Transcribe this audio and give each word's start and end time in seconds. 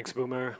Thanks, 0.00 0.14
Boomer. 0.14 0.56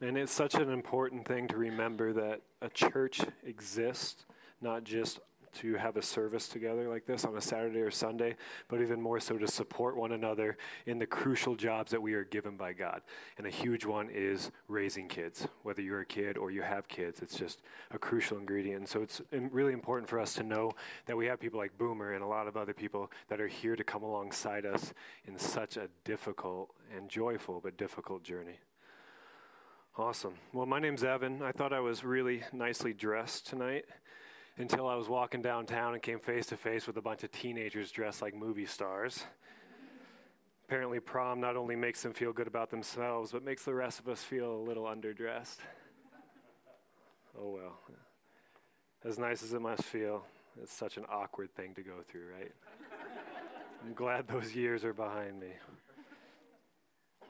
And 0.00 0.18
it's 0.18 0.32
such 0.32 0.56
an 0.56 0.70
important 0.70 1.24
thing 1.24 1.46
to 1.46 1.56
remember 1.56 2.12
that 2.14 2.40
a 2.60 2.68
church 2.68 3.20
exists 3.44 4.26
not 4.60 4.82
just 4.82 5.20
to 5.60 5.74
have 5.74 5.96
a 5.96 6.02
service 6.02 6.48
together 6.48 6.88
like 6.88 7.06
this 7.06 7.24
on 7.24 7.36
a 7.36 7.40
Saturday 7.40 7.80
or 7.80 7.90
Sunday, 7.90 8.36
but 8.68 8.80
even 8.80 9.00
more 9.00 9.20
so 9.20 9.38
to 9.38 9.46
support 9.46 9.96
one 9.96 10.12
another 10.12 10.56
in 10.86 10.98
the 10.98 11.06
crucial 11.06 11.54
jobs 11.54 11.90
that 11.90 12.00
we 12.00 12.14
are 12.14 12.24
given 12.24 12.56
by 12.56 12.72
God. 12.72 13.02
And 13.38 13.46
a 13.46 13.50
huge 13.50 13.84
one 13.84 14.10
is 14.10 14.50
raising 14.68 15.08
kids. 15.08 15.46
Whether 15.62 15.82
you're 15.82 16.00
a 16.00 16.06
kid 16.06 16.36
or 16.36 16.50
you 16.50 16.62
have 16.62 16.88
kids, 16.88 17.20
it's 17.20 17.36
just 17.36 17.62
a 17.90 17.98
crucial 17.98 18.38
ingredient. 18.38 18.78
And 18.78 18.88
so 18.88 19.02
it's 19.02 19.22
really 19.32 19.72
important 19.72 20.08
for 20.08 20.18
us 20.20 20.34
to 20.34 20.42
know 20.42 20.72
that 21.06 21.16
we 21.16 21.26
have 21.26 21.40
people 21.40 21.58
like 21.58 21.76
Boomer 21.78 22.12
and 22.12 22.22
a 22.22 22.26
lot 22.26 22.46
of 22.46 22.56
other 22.56 22.74
people 22.74 23.10
that 23.28 23.40
are 23.40 23.48
here 23.48 23.76
to 23.76 23.84
come 23.84 24.02
alongside 24.02 24.66
us 24.66 24.92
in 25.26 25.38
such 25.38 25.76
a 25.76 25.88
difficult 26.04 26.74
and 26.94 27.08
joyful 27.08 27.60
but 27.62 27.76
difficult 27.76 28.22
journey. 28.22 28.58
Awesome. 29.98 30.34
Well, 30.52 30.66
my 30.66 30.78
name's 30.78 31.04
Evan. 31.04 31.40
I 31.42 31.52
thought 31.52 31.72
I 31.72 31.80
was 31.80 32.04
really 32.04 32.42
nicely 32.52 32.92
dressed 32.92 33.46
tonight 33.46 33.86
until 34.58 34.88
I 34.88 34.94
was 34.94 35.08
walking 35.08 35.42
downtown 35.42 35.94
and 35.94 36.02
came 36.02 36.18
face 36.18 36.46
to 36.46 36.56
face 36.56 36.86
with 36.86 36.96
a 36.96 37.02
bunch 37.02 37.24
of 37.24 37.30
teenagers 37.30 37.90
dressed 37.90 38.22
like 38.22 38.34
movie 38.34 38.66
stars. 38.66 39.24
Apparently, 40.64 40.98
prom 40.98 41.40
not 41.40 41.56
only 41.56 41.76
makes 41.76 42.02
them 42.02 42.12
feel 42.12 42.32
good 42.32 42.48
about 42.48 42.70
themselves, 42.70 43.32
but 43.32 43.44
makes 43.44 43.64
the 43.64 43.74
rest 43.74 44.00
of 44.00 44.08
us 44.08 44.22
feel 44.22 44.52
a 44.52 44.62
little 44.62 44.84
underdressed. 44.84 45.58
Oh 47.38 47.50
well. 47.50 47.78
As 49.04 49.18
nice 49.18 49.42
as 49.42 49.52
it 49.52 49.60
must 49.60 49.82
feel, 49.82 50.24
it's 50.60 50.72
such 50.72 50.96
an 50.96 51.04
awkward 51.08 51.54
thing 51.54 51.74
to 51.74 51.82
go 51.82 51.92
through, 52.08 52.24
right? 52.36 52.52
I'm 53.84 53.92
glad 53.94 54.26
those 54.26 54.54
years 54.54 54.84
are 54.84 54.94
behind 54.94 55.38
me. 55.38 55.50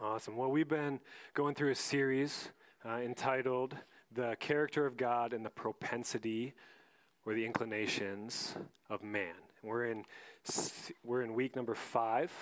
Awesome. 0.00 0.36
Well, 0.36 0.50
we've 0.50 0.68
been 0.68 1.00
going 1.34 1.54
through 1.54 1.72
a 1.72 1.74
series 1.74 2.50
uh, 2.86 2.98
entitled 2.98 3.76
The 4.12 4.36
Character 4.38 4.86
of 4.86 4.96
God 4.96 5.32
and 5.32 5.44
the 5.44 5.50
Propensity 5.50 6.54
or 7.26 7.34
the 7.34 7.44
inclinations 7.44 8.54
of 8.88 9.02
man. 9.02 9.34
We're 9.62 9.86
in, 9.86 10.04
we're 11.04 11.22
in 11.22 11.34
week 11.34 11.56
number 11.56 11.74
five. 11.74 12.32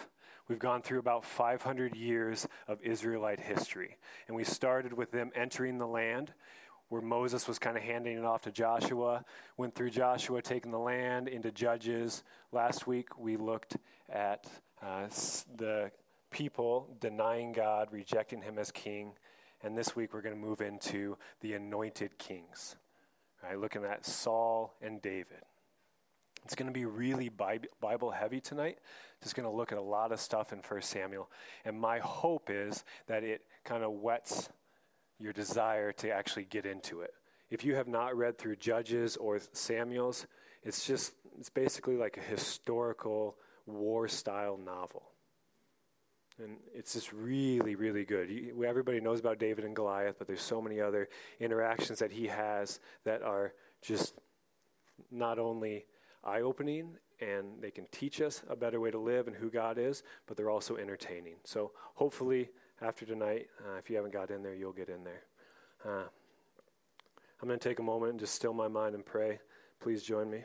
We've 0.46 0.58
gone 0.58 0.82
through 0.82 0.98
about 0.98 1.24
500 1.24 1.96
years 1.96 2.46
of 2.68 2.80
Israelite 2.82 3.40
history. 3.40 3.96
And 4.28 4.36
we 4.36 4.44
started 4.44 4.92
with 4.92 5.10
them 5.10 5.32
entering 5.34 5.78
the 5.78 5.86
land 5.86 6.34
where 6.90 7.00
Moses 7.00 7.48
was 7.48 7.58
kind 7.58 7.78
of 7.78 7.82
handing 7.82 8.18
it 8.18 8.24
off 8.26 8.42
to 8.42 8.52
Joshua. 8.52 9.24
Went 9.56 9.74
through 9.74 9.88
Joshua 9.88 10.42
taking 10.42 10.70
the 10.70 10.78
land 10.78 11.28
into 11.28 11.50
Judges. 11.50 12.22
Last 12.52 12.86
week 12.86 13.18
we 13.18 13.38
looked 13.38 13.78
at 14.10 14.46
uh, 14.82 15.06
the 15.56 15.90
people 16.30 16.94
denying 17.00 17.52
God, 17.52 17.88
rejecting 17.90 18.42
him 18.42 18.58
as 18.58 18.70
king. 18.70 19.12
And 19.62 19.78
this 19.78 19.96
week 19.96 20.12
we're 20.12 20.20
going 20.20 20.34
to 20.34 20.40
move 20.40 20.60
into 20.60 21.16
the 21.40 21.54
anointed 21.54 22.18
kings. 22.18 22.76
Right, 23.46 23.58
looking 23.58 23.84
at 23.84 24.06
Saul 24.06 24.74
and 24.80 25.02
David. 25.02 25.42
It's 26.44 26.54
going 26.54 26.66
to 26.66 26.72
be 26.72 26.86
really 26.86 27.28
Bible 27.28 28.10
heavy 28.10 28.40
tonight. 28.40 28.78
Just 29.22 29.34
going 29.34 29.48
to 29.48 29.54
look 29.54 29.70
at 29.70 29.76
a 29.76 29.82
lot 29.82 30.12
of 30.12 30.20
stuff 30.20 30.52
in 30.52 30.60
1 30.60 30.80
Samuel. 30.80 31.30
And 31.64 31.78
my 31.78 31.98
hope 31.98 32.48
is 32.50 32.84
that 33.06 33.22
it 33.22 33.42
kind 33.64 33.84
of 33.84 33.92
whets 33.92 34.48
your 35.18 35.34
desire 35.34 35.92
to 35.92 36.10
actually 36.10 36.44
get 36.44 36.64
into 36.64 37.02
it. 37.02 37.12
If 37.50 37.64
you 37.64 37.74
have 37.74 37.86
not 37.86 38.16
read 38.16 38.38
through 38.38 38.56
Judges 38.56 39.16
or 39.16 39.38
Samuel's, 39.52 40.26
it's 40.62 40.86
just, 40.86 41.12
it's 41.38 41.50
basically 41.50 41.96
like 41.96 42.16
a 42.16 42.20
historical 42.20 43.36
war 43.66 44.08
style 44.08 44.56
novel. 44.56 45.02
And 46.42 46.56
it's 46.74 46.94
just 46.94 47.12
really, 47.12 47.76
really 47.76 48.04
good. 48.04 48.28
everybody 48.66 49.00
knows 49.00 49.20
about 49.20 49.38
David 49.38 49.64
and 49.64 49.74
Goliath, 49.74 50.16
but 50.18 50.26
there's 50.26 50.42
so 50.42 50.60
many 50.60 50.80
other 50.80 51.08
interactions 51.38 52.00
that 52.00 52.10
he 52.10 52.26
has 52.26 52.80
that 53.04 53.22
are 53.22 53.52
just 53.82 54.14
not 55.12 55.38
only 55.38 55.86
eye 56.24 56.40
opening 56.40 56.96
and 57.20 57.60
they 57.60 57.70
can 57.70 57.86
teach 57.92 58.20
us 58.20 58.42
a 58.48 58.56
better 58.56 58.80
way 58.80 58.90
to 58.90 58.98
live 58.98 59.28
and 59.28 59.36
who 59.36 59.48
God 59.48 59.78
is, 59.78 60.02
but 60.26 60.36
they're 60.36 60.50
also 60.50 60.76
entertaining. 60.76 61.36
So 61.44 61.70
hopefully, 61.94 62.50
after 62.82 63.06
tonight, 63.06 63.46
uh, 63.64 63.78
if 63.78 63.88
you 63.88 63.96
haven't 63.96 64.12
got 64.12 64.30
in 64.30 64.42
there, 64.42 64.54
you'll 64.54 64.72
get 64.72 64.88
in 64.88 65.04
there. 65.04 65.22
Uh, 65.84 66.08
I'm 67.40 67.48
going 67.48 67.60
to 67.60 67.68
take 67.68 67.78
a 67.78 67.82
moment 67.82 68.12
and 68.12 68.20
just 68.20 68.34
still 68.34 68.54
my 68.54 68.68
mind 68.68 68.94
and 68.94 69.06
pray. 69.06 69.38
Please 69.80 70.02
join 70.02 70.28
me. 70.30 70.44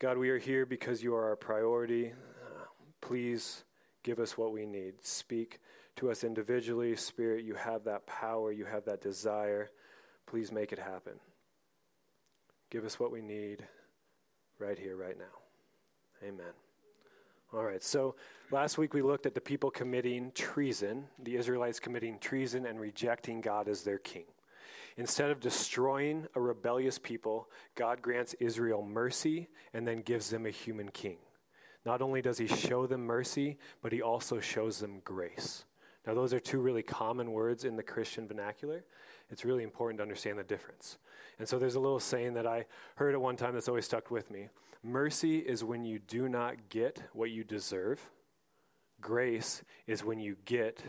God, 0.00 0.18
we 0.18 0.30
are 0.30 0.38
here 0.38 0.66
because 0.66 1.02
you 1.02 1.14
are 1.14 1.28
our 1.28 1.36
priority. 1.36 2.08
Uh, 2.08 2.64
please 3.00 3.64
Give 4.04 4.20
us 4.20 4.38
what 4.38 4.52
we 4.52 4.66
need. 4.66 4.94
Speak 5.00 5.60
to 5.96 6.10
us 6.10 6.22
individually. 6.22 6.94
Spirit, 6.94 7.44
you 7.44 7.54
have 7.54 7.84
that 7.84 8.06
power, 8.06 8.52
you 8.52 8.66
have 8.66 8.84
that 8.84 9.00
desire. 9.00 9.70
Please 10.26 10.52
make 10.52 10.72
it 10.72 10.78
happen. 10.78 11.14
Give 12.70 12.84
us 12.84 13.00
what 13.00 13.10
we 13.10 13.22
need 13.22 13.66
right 14.58 14.78
here, 14.78 14.96
right 14.96 15.18
now. 15.18 15.24
Amen. 16.22 16.52
All 17.52 17.64
right, 17.64 17.82
so 17.82 18.16
last 18.50 18.78
week 18.78 18.94
we 18.94 19.02
looked 19.02 19.26
at 19.26 19.34
the 19.34 19.40
people 19.40 19.70
committing 19.70 20.32
treason, 20.34 21.04
the 21.22 21.36
Israelites 21.36 21.78
committing 21.78 22.18
treason 22.18 22.66
and 22.66 22.80
rejecting 22.80 23.40
God 23.40 23.68
as 23.68 23.82
their 23.82 23.98
king. 23.98 24.24
Instead 24.96 25.30
of 25.30 25.40
destroying 25.40 26.26
a 26.34 26.40
rebellious 26.40 26.98
people, 26.98 27.48
God 27.74 28.02
grants 28.02 28.34
Israel 28.40 28.82
mercy 28.82 29.48
and 29.72 29.86
then 29.86 30.02
gives 30.02 30.30
them 30.30 30.46
a 30.46 30.50
human 30.50 30.90
king. 30.90 31.18
Not 31.84 32.00
only 32.00 32.22
does 32.22 32.38
he 32.38 32.46
show 32.46 32.86
them 32.86 33.04
mercy, 33.04 33.58
but 33.82 33.92
he 33.92 34.00
also 34.00 34.40
shows 34.40 34.78
them 34.78 35.00
grace. 35.04 35.64
Now, 36.06 36.14
those 36.14 36.34
are 36.34 36.40
two 36.40 36.60
really 36.60 36.82
common 36.82 37.32
words 37.32 37.64
in 37.64 37.76
the 37.76 37.82
Christian 37.82 38.26
vernacular. 38.26 38.84
It's 39.30 39.44
really 39.44 39.62
important 39.62 39.98
to 39.98 40.02
understand 40.02 40.38
the 40.38 40.44
difference. 40.44 40.98
And 41.38 41.48
so 41.48 41.58
there's 41.58 41.74
a 41.76 41.80
little 41.80 42.00
saying 42.00 42.34
that 42.34 42.46
I 42.46 42.66
heard 42.96 43.14
at 43.14 43.20
one 43.20 43.36
time 43.36 43.54
that's 43.54 43.68
always 43.68 43.86
stuck 43.86 44.10
with 44.10 44.30
me 44.30 44.48
Mercy 44.82 45.38
is 45.38 45.64
when 45.64 45.82
you 45.82 45.98
do 45.98 46.28
not 46.28 46.68
get 46.68 47.02
what 47.14 47.30
you 47.30 47.42
deserve, 47.42 48.06
grace 49.00 49.62
is 49.86 50.04
when 50.04 50.18
you 50.18 50.36
get, 50.44 50.82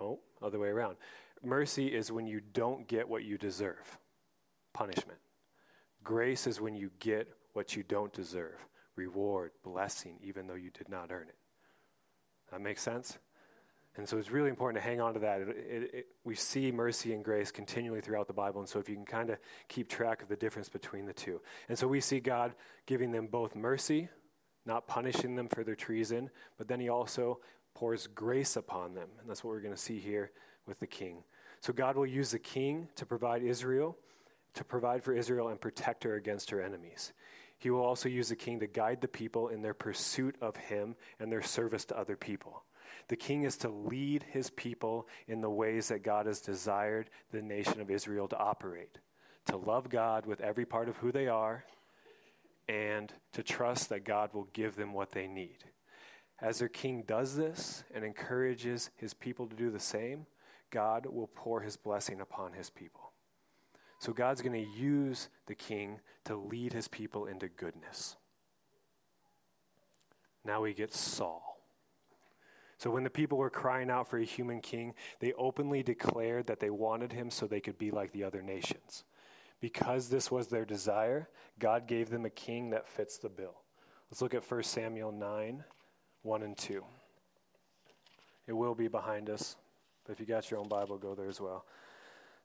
no, 0.00 0.18
other 0.42 0.58
way 0.58 0.68
around. 0.68 0.96
Mercy 1.44 1.86
is 1.86 2.10
when 2.10 2.26
you 2.26 2.40
don't 2.40 2.88
get 2.88 3.08
what 3.08 3.22
you 3.22 3.38
deserve, 3.38 3.98
punishment. 4.72 5.20
Grace 6.02 6.48
is 6.48 6.60
when 6.60 6.74
you 6.74 6.90
get 6.98 7.28
what 7.52 7.76
you 7.76 7.84
don't 7.84 8.12
deserve 8.12 8.66
reward, 8.96 9.52
blessing, 9.62 10.18
even 10.22 10.46
though 10.46 10.54
you 10.54 10.70
did 10.70 10.88
not 10.88 11.12
earn 11.12 11.28
it. 11.28 11.36
That 12.50 12.60
makes 12.60 12.82
sense? 12.82 13.18
And 13.96 14.06
so 14.06 14.18
it's 14.18 14.30
really 14.30 14.50
important 14.50 14.82
to 14.82 14.88
hang 14.88 15.00
on 15.00 15.14
to 15.14 15.20
that. 15.20 15.40
It, 15.40 15.48
it, 15.48 15.90
it, 15.94 16.06
we 16.24 16.34
see 16.34 16.70
mercy 16.70 17.14
and 17.14 17.24
grace 17.24 17.50
continually 17.50 18.00
throughout 18.00 18.26
the 18.26 18.34
Bible. 18.34 18.60
And 18.60 18.68
so 18.68 18.78
if 18.78 18.88
you 18.88 18.94
can 18.94 19.06
kind 19.06 19.30
of 19.30 19.38
keep 19.68 19.88
track 19.88 20.22
of 20.22 20.28
the 20.28 20.36
difference 20.36 20.68
between 20.68 21.06
the 21.06 21.14
two. 21.14 21.40
And 21.68 21.78
so 21.78 21.88
we 21.88 22.00
see 22.00 22.20
God 22.20 22.54
giving 22.84 23.10
them 23.10 23.26
both 23.26 23.54
mercy, 23.54 24.08
not 24.66 24.86
punishing 24.86 25.34
them 25.34 25.48
for 25.48 25.64
their 25.64 25.74
treason, 25.74 26.30
but 26.58 26.68
then 26.68 26.78
he 26.78 26.90
also 26.90 27.40
pours 27.74 28.06
grace 28.06 28.56
upon 28.56 28.94
them. 28.94 29.08
And 29.20 29.28
that's 29.30 29.42
what 29.42 29.50
we're 29.50 29.60
going 29.60 29.74
to 29.74 29.80
see 29.80 29.98
here 29.98 30.30
with 30.66 30.78
the 30.78 30.86
king. 30.86 31.22
So 31.60 31.72
God 31.72 31.96
will 31.96 32.06
use 32.06 32.30
the 32.30 32.38
king 32.38 32.88
to 32.96 33.06
provide 33.06 33.42
Israel, 33.42 33.96
to 34.54 34.64
provide 34.64 35.02
for 35.02 35.14
Israel 35.14 35.48
and 35.48 35.60
protect 35.60 36.04
her 36.04 36.16
against 36.16 36.50
her 36.50 36.60
enemies. 36.60 37.12
He 37.58 37.70
will 37.70 37.84
also 37.84 38.08
use 38.08 38.28
the 38.28 38.36
king 38.36 38.60
to 38.60 38.66
guide 38.66 39.00
the 39.00 39.08
people 39.08 39.48
in 39.48 39.62
their 39.62 39.74
pursuit 39.74 40.36
of 40.40 40.56
him 40.56 40.94
and 41.18 41.32
their 41.32 41.42
service 41.42 41.84
to 41.86 41.98
other 41.98 42.16
people. 42.16 42.64
The 43.08 43.16
king 43.16 43.44
is 43.44 43.56
to 43.58 43.68
lead 43.68 44.24
his 44.24 44.50
people 44.50 45.08
in 45.26 45.40
the 45.40 45.50
ways 45.50 45.88
that 45.88 46.02
God 46.02 46.26
has 46.26 46.40
desired 46.40 47.10
the 47.32 47.42
nation 47.42 47.80
of 47.80 47.90
Israel 47.90 48.28
to 48.28 48.38
operate, 48.38 48.98
to 49.46 49.56
love 49.56 49.88
God 49.88 50.26
with 50.26 50.40
every 50.40 50.66
part 50.66 50.88
of 50.88 50.96
who 50.96 51.12
they 51.12 51.28
are, 51.28 51.64
and 52.68 53.12
to 53.32 53.42
trust 53.42 53.88
that 53.88 54.04
God 54.04 54.34
will 54.34 54.48
give 54.52 54.76
them 54.76 54.92
what 54.92 55.12
they 55.12 55.26
need. 55.26 55.64
As 56.40 56.58
their 56.58 56.68
king 56.68 57.04
does 57.06 57.36
this 57.36 57.84
and 57.94 58.04
encourages 58.04 58.90
his 58.96 59.14
people 59.14 59.46
to 59.46 59.56
do 59.56 59.70
the 59.70 59.80
same, 59.80 60.26
God 60.70 61.06
will 61.06 61.30
pour 61.34 61.60
his 61.60 61.76
blessing 61.76 62.20
upon 62.20 62.52
his 62.52 62.70
people. 62.70 63.05
So 64.06 64.12
God's 64.12 64.40
going 64.40 64.52
to 64.52 64.80
use 64.80 65.30
the 65.46 65.56
king 65.56 65.98
to 66.26 66.36
lead 66.36 66.72
his 66.72 66.86
people 66.86 67.26
into 67.26 67.48
goodness. 67.48 68.14
Now 70.44 70.62
we 70.62 70.74
get 70.74 70.94
Saul. 70.94 71.60
So 72.78 72.88
when 72.88 73.02
the 73.02 73.10
people 73.10 73.36
were 73.36 73.50
crying 73.50 73.90
out 73.90 74.08
for 74.08 74.18
a 74.18 74.24
human 74.24 74.60
king, 74.60 74.94
they 75.18 75.32
openly 75.32 75.82
declared 75.82 76.46
that 76.46 76.60
they 76.60 76.70
wanted 76.70 77.10
him 77.10 77.32
so 77.32 77.48
they 77.48 77.58
could 77.58 77.78
be 77.78 77.90
like 77.90 78.12
the 78.12 78.22
other 78.22 78.42
nations. 78.42 79.02
Because 79.60 80.08
this 80.08 80.30
was 80.30 80.46
their 80.46 80.64
desire, 80.64 81.28
God 81.58 81.88
gave 81.88 82.08
them 82.08 82.26
a 82.26 82.30
king 82.30 82.70
that 82.70 82.86
fits 82.86 83.18
the 83.18 83.28
bill. 83.28 83.56
Let's 84.08 84.22
look 84.22 84.34
at 84.34 84.48
1 84.48 84.62
Samuel 84.62 85.10
9 85.10 85.64
1 86.22 86.42
and 86.44 86.56
2. 86.56 86.84
It 88.46 88.52
will 88.52 88.76
be 88.76 88.86
behind 88.86 89.28
us, 89.28 89.56
but 90.04 90.12
if 90.12 90.20
you 90.20 90.26
got 90.26 90.48
your 90.48 90.60
own 90.60 90.68
Bible, 90.68 90.96
go 90.96 91.16
there 91.16 91.28
as 91.28 91.40
well. 91.40 91.64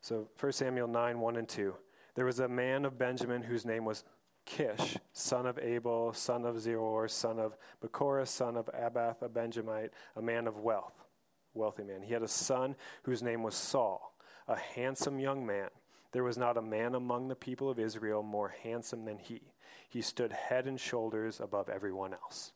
So 0.02 0.28
1 0.40 0.52
Samuel 0.52 0.88
9, 0.88 1.20
1 1.20 1.36
and 1.38 1.48
2. 1.48 1.76
There 2.16 2.26
was 2.26 2.40
a 2.40 2.48
man 2.48 2.86
of 2.86 2.98
Benjamin 2.98 3.44
whose 3.44 3.66
name 3.66 3.86
was 3.86 4.04
Kish, 4.46 4.98
son 5.14 5.46
of 5.46 5.60
Abel, 5.60 6.14
son 6.14 6.46
of 6.46 6.56
Zeror, 6.56 7.10
son 7.10 7.40
of 7.40 7.56
Bechorath, 7.82 8.28
son 8.28 8.58
of 8.58 8.70
Abath, 8.74 9.22
a 9.22 9.30
Benjamite, 9.30 9.92
a 10.16 10.22
man 10.22 10.48
of 10.48 10.58
wealth. 10.58 11.06
wealthy 11.54 11.84
man. 11.84 12.02
He 12.02 12.14
had 12.14 12.24
a 12.24 12.28
son 12.28 12.76
whose 13.04 13.22
name 13.22 13.44
was 13.44 13.56
Saul, 13.56 14.16
a 14.48 14.58
handsome 14.58 15.20
young 15.20 15.46
man. 15.46 15.70
There 16.12 16.24
was 16.24 16.38
not 16.38 16.58
a 16.58 16.62
man 16.62 16.96
among 16.96 17.28
the 17.28 17.36
people 17.36 17.70
of 17.70 17.80
Israel 17.80 18.24
more 18.24 18.54
handsome 18.64 19.06
than 19.06 19.20
he. 19.20 19.42
He 19.88 20.02
stood 20.02 20.32
head 20.32 20.66
and 20.68 20.80
shoulders 20.80 21.40
above 21.40 21.70
everyone 21.70 22.14
else. 22.14 22.52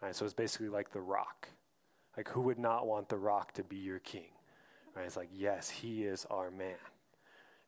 All 0.00 0.08
right, 0.08 0.16
so 0.16 0.24
it's 0.24 0.34
basically 0.34 0.68
like 0.68 0.90
the 0.90 1.00
rock. 1.00 1.48
Like, 2.16 2.28
who 2.28 2.40
would 2.42 2.58
not 2.58 2.86
want 2.86 3.08
the 3.08 3.18
rock 3.18 3.52
to 3.54 3.62
be 3.62 3.76
your 3.76 3.98
king? 4.00 4.30
Right? 4.94 5.06
It's 5.06 5.16
like, 5.16 5.30
yes, 5.32 5.70
he 5.70 6.04
is 6.04 6.26
our 6.30 6.50
man. 6.50 6.76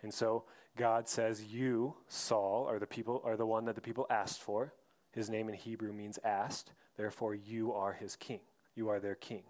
And 0.03 0.13
so 0.13 0.45
God 0.77 1.09
says, 1.09 1.43
You, 1.45 1.95
Saul, 2.09 2.67
are 2.69 2.79
the 2.79 2.87
people 2.87 3.23
are 3.25 3.37
the 3.37 3.47
one 3.47 3.65
that 3.65 3.75
the 3.75 3.81
people 3.81 4.07
asked 4.11 4.41
for. 4.41 4.75
His 5.13 5.31
name 5.31 5.49
in 5.49 5.55
Hebrew 5.55 5.93
means 5.93 6.19
asked. 6.25 6.73
Therefore, 6.97 7.35
you 7.35 7.73
are 7.73 7.93
his 7.93 8.17
king. 8.17 8.41
You 8.75 8.89
are 8.89 9.01
their 9.01 9.15
king. 9.15 9.45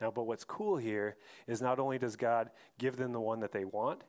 Now, 0.00 0.10
but 0.10 0.24
what's 0.24 0.44
cool 0.44 0.76
here 0.76 1.16
is 1.46 1.62
not 1.62 1.78
only 1.78 1.98
does 1.98 2.16
God 2.16 2.50
give 2.78 2.96
them 2.96 3.12
the 3.12 3.20
one 3.20 3.40
that 3.40 3.52
they 3.52 3.64
want, 3.64 4.02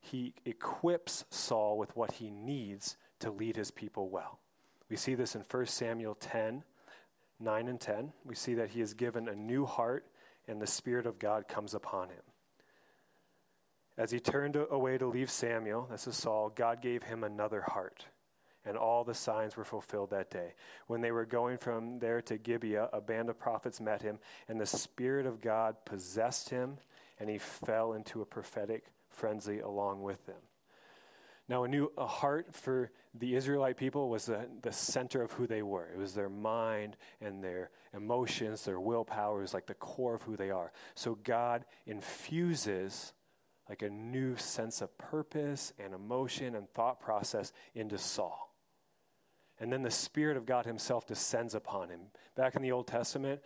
he 0.00 0.34
equips 0.44 1.24
Saul 1.30 1.76
with 1.78 1.94
what 1.96 2.12
he 2.12 2.30
needs 2.30 2.96
to 3.20 3.30
lead 3.30 3.56
his 3.56 3.70
people 3.70 4.08
well. 4.08 4.38
We 4.88 4.96
see 4.96 5.14
this 5.14 5.34
in 5.34 5.42
1 5.50 5.66
Samuel 5.66 6.14
10, 6.14 6.62
9 7.40 7.68
and 7.68 7.80
10. 7.80 8.12
We 8.24 8.34
see 8.34 8.54
that 8.54 8.70
he 8.70 8.80
is 8.80 8.94
given 8.94 9.28
a 9.28 9.34
new 9.34 9.66
heart 9.66 10.06
and 10.48 10.62
the 10.62 10.66
Spirit 10.66 11.06
of 11.06 11.18
God 11.18 11.48
comes 11.48 11.74
upon 11.74 12.10
him. 12.10 12.22
As 13.98 14.10
he 14.10 14.20
turned 14.20 14.56
away 14.56 14.98
to 14.98 15.06
leave 15.06 15.30
Samuel, 15.30 15.88
this 15.90 16.06
is 16.06 16.16
Saul, 16.16 16.50
God 16.54 16.82
gave 16.82 17.02
him 17.02 17.24
another 17.24 17.62
heart. 17.62 18.04
And 18.64 18.76
all 18.76 19.04
the 19.04 19.14
signs 19.14 19.56
were 19.56 19.64
fulfilled 19.64 20.10
that 20.10 20.30
day. 20.30 20.54
When 20.86 21.00
they 21.00 21.12
were 21.12 21.24
going 21.24 21.56
from 21.56 22.00
there 22.00 22.20
to 22.22 22.36
Gibeah, 22.36 22.90
a 22.92 23.00
band 23.00 23.30
of 23.30 23.38
prophets 23.38 23.80
met 23.80 24.02
him, 24.02 24.18
and 24.48 24.60
the 24.60 24.66
Spirit 24.66 25.24
of 25.24 25.40
God 25.40 25.76
possessed 25.84 26.50
him, 26.50 26.78
and 27.18 27.30
he 27.30 27.38
fell 27.38 27.92
into 27.92 28.22
a 28.22 28.26
prophetic 28.26 28.86
frenzy 29.08 29.60
along 29.60 30.02
with 30.02 30.26
them. 30.26 30.42
Now, 31.48 31.62
a 31.62 31.68
new 31.68 31.92
a 31.96 32.06
heart 32.06 32.52
for 32.52 32.90
the 33.14 33.36
Israelite 33.36 33.76
people 33.76 34.08
was 34.08 34.26
the, 34.26 34.48
the 34.62 34.72
center 34.72 35.22
of 35.22 35.30
who 35.30 35.46
they 35.46 35.62
were. 35.62 35.88
It 35.94 35.96
was 35.96 36.12
their 36.12 36.28
mind 36.28 36.96
and 37.20 37.42
their 37.42 37.70
emotions, 37.94 38.64
their 38.64 38.80
willpower, 38.80 39.40
was 39.40 39.54
like 39.54 39.66
the 39.66 39.74
core 39.74 40.16
of 40.16 40.22
who 40.22 40.36
they 40.36 40.50
are. 40.50 40.72
So 40.96 41.16
God 41.22 41.64
infuses 41.86 43.12
like 43.68 43.82
a 43.82 43.90
new 43.90 44.36
sense 44.36 44.80
of 44.80 44.96
purpose 44.98 45.72
and 45.78 45.94
emotion 45.94 46.54
and 46.54 46.68
thought 46.70 47.00
process 47.00 47.52
into 47.74 47.98
Saul. 47.98 48.54
And 49.58 49.72
then 49.72 49.82
the 49.82 49.90
Spirit 49.90 50.36
of 50.36 50.46
God 50.46 50.66
Himself 50.66 51.06
descends 51.06 51.54
upon 51.54 51.88
him. 51.88 52.00
Back 52.36 52.56
in 52.56 52.62
the 52.62 52.72
Old 52.72 52.86
Testament, 52.86 53.40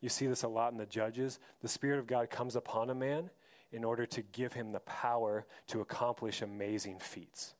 you 0.00 0.08
see 0.08 0.26
this 0.26 0.42
a 0.42 0.48
lot 0.48 0.72
in 0.72 0.78
the 0.78 0.86
Judges. 0.86 1.38
The 1.60 1.68
Spirit 1.68 2.00
of 2.00 2.06
God 2.06 2.28
comes 2.28 2.56
upon 2.56 2.90
a 2.90 2.94
man 2.94 3.30
in 3.70 3.84
order 3.84 4.04
to 4.04 4.22
give 4.22 4.52
him 4.52 4.72
the 4.72 4.80
power 4.80 5.46
to 5.68 5.80
accomplish 5.80 6.42
amazing 6.42 6.98
feats. 6.98 7.54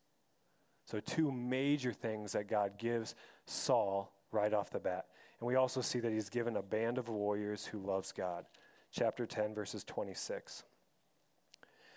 So, 0.85 1.01
two 1.01 1.31
major 1.31 1.93
things 1.93 2.33
that 2.33 2.49
God 2.49 2.77
gives 2.77 3.15
Saul 3.47 4.13
right 4.33 4.53
off 4.53 4.71
the 4.71 4.81
bat. 4.81 5.07
And 5.41 5.47
we 5.47 5.55
also 5.55 5.81
see 5.81 6.01
that 6.01 6.13
he's 6.13 6.29
given 6.29 6.57
a 6.57 6.63
band 6.63 6.99
of 6.99 7.09
warriors 7.09 7.65
who 7.65 7.79
loves 7.79 8.13
God. 8.13 8.45
Chapter 8.91 9.27
10, 9.27 9.55
verses 9.55 9.85
26. 9.85 10.65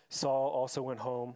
Saul 0.10 0.50
also 0.50 0.82
went 0.82 1.00
home, 1.00 1.36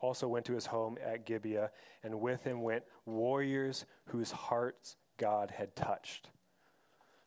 also 0.00 0.28
went 0.28 0.46
to 0.46 0.54
his 0.54 0.66
home 0.66 0.98
at 1.04 1.26
Gibeah, 1.26 1.70
and 2.02 2.20
with 2.20 2.44
him 2.44 2.62
went 2.62 2.84
warriors 3.04 3.86
whose 4.06 4.30
hearts 4.30 4.96
God 5.16 5.50
had 5.50 5.76
touched. 5.76 6.30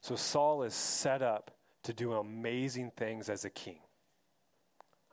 So 0.01 0.15
Saul 0.15 0.63
is 0.63 0.73
set 0.73 1.21
up 1.21 1.51
to 1.83 1.93
do 1.93 2.13
amazing 2.13 2.91
things 2.97 3.29
as 3.29 3.45
a 3.45 3.49
king. 3.49 3.79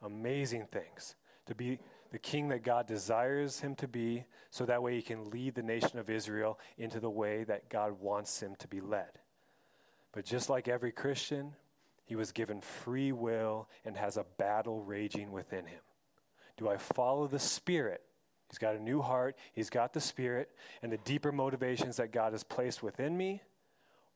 Amazing 0.03 0.67
things. 0.73 1.15
To 1.47 1.55
be 1.55 1.79
the 2.11 2.19
king 2.19 2.49
that 2.49 2.65
God 2.65 2.87
desires 2.87 3.61
him 3.61 3.75
to 3.77 3.89
be, 3.89 4.25
so 4.51 4.65
that 4.65 4.83
way 4.83 4.97
he 4.97 5.03
can 5.03 5.31
lead 5.31 5.55
the 5.55 5.63
nation 5.63 5.99
of 5.99 6.11
Israel 6.11 6.59
into 6.79 6.99
the 6.99 7.11
way 7.11 7.45
that 7.45 7.69
God 7.69 8.01
wants 8.01 8.43
him 8.43 8.57
to 8.57 8.69
be 8.69 8.81
led. 8.81 9.11
But 10.13 10.25
just 10.25 10.51
like 10.51 10.67
every 10.67 10.91
Christian, 10.91 11.55
he 12.11 12.17
was 12.17 12.33
given 12.33 12.61
free 12.61 13.13
will 13.13 13.69
and 13.85 13.97
has 13.97 14.17
a 14.17 14.27
battle 14.37 14.83
raging 14.83 15.31
within 15.31 15.65
him. 15.65 15.79
Do 16.57 16.69
I 16.69 16.77
follow 16.77 17.29
the 17.29 17.39
Spirit? 17.39 18.03
He's 18.49 18.59
got 18.59 18.75
a 18.75 18.83
new 18.83 19.01
heart, 19.01 19.37
he's 19.53 19.71
got 19.71 19.93
the 19.93 20.01
Spirit, 20.01 20.51
and 20.83 20.91
the 20.91 20.99
deeper 20.99 21.31
motivations 21.31 21.99
that 21.99 22.11
God 22.11 22.33
has 22.33 22.43
placed 22.43 22.83
within 22.83 23.17
me. 23.17 23.43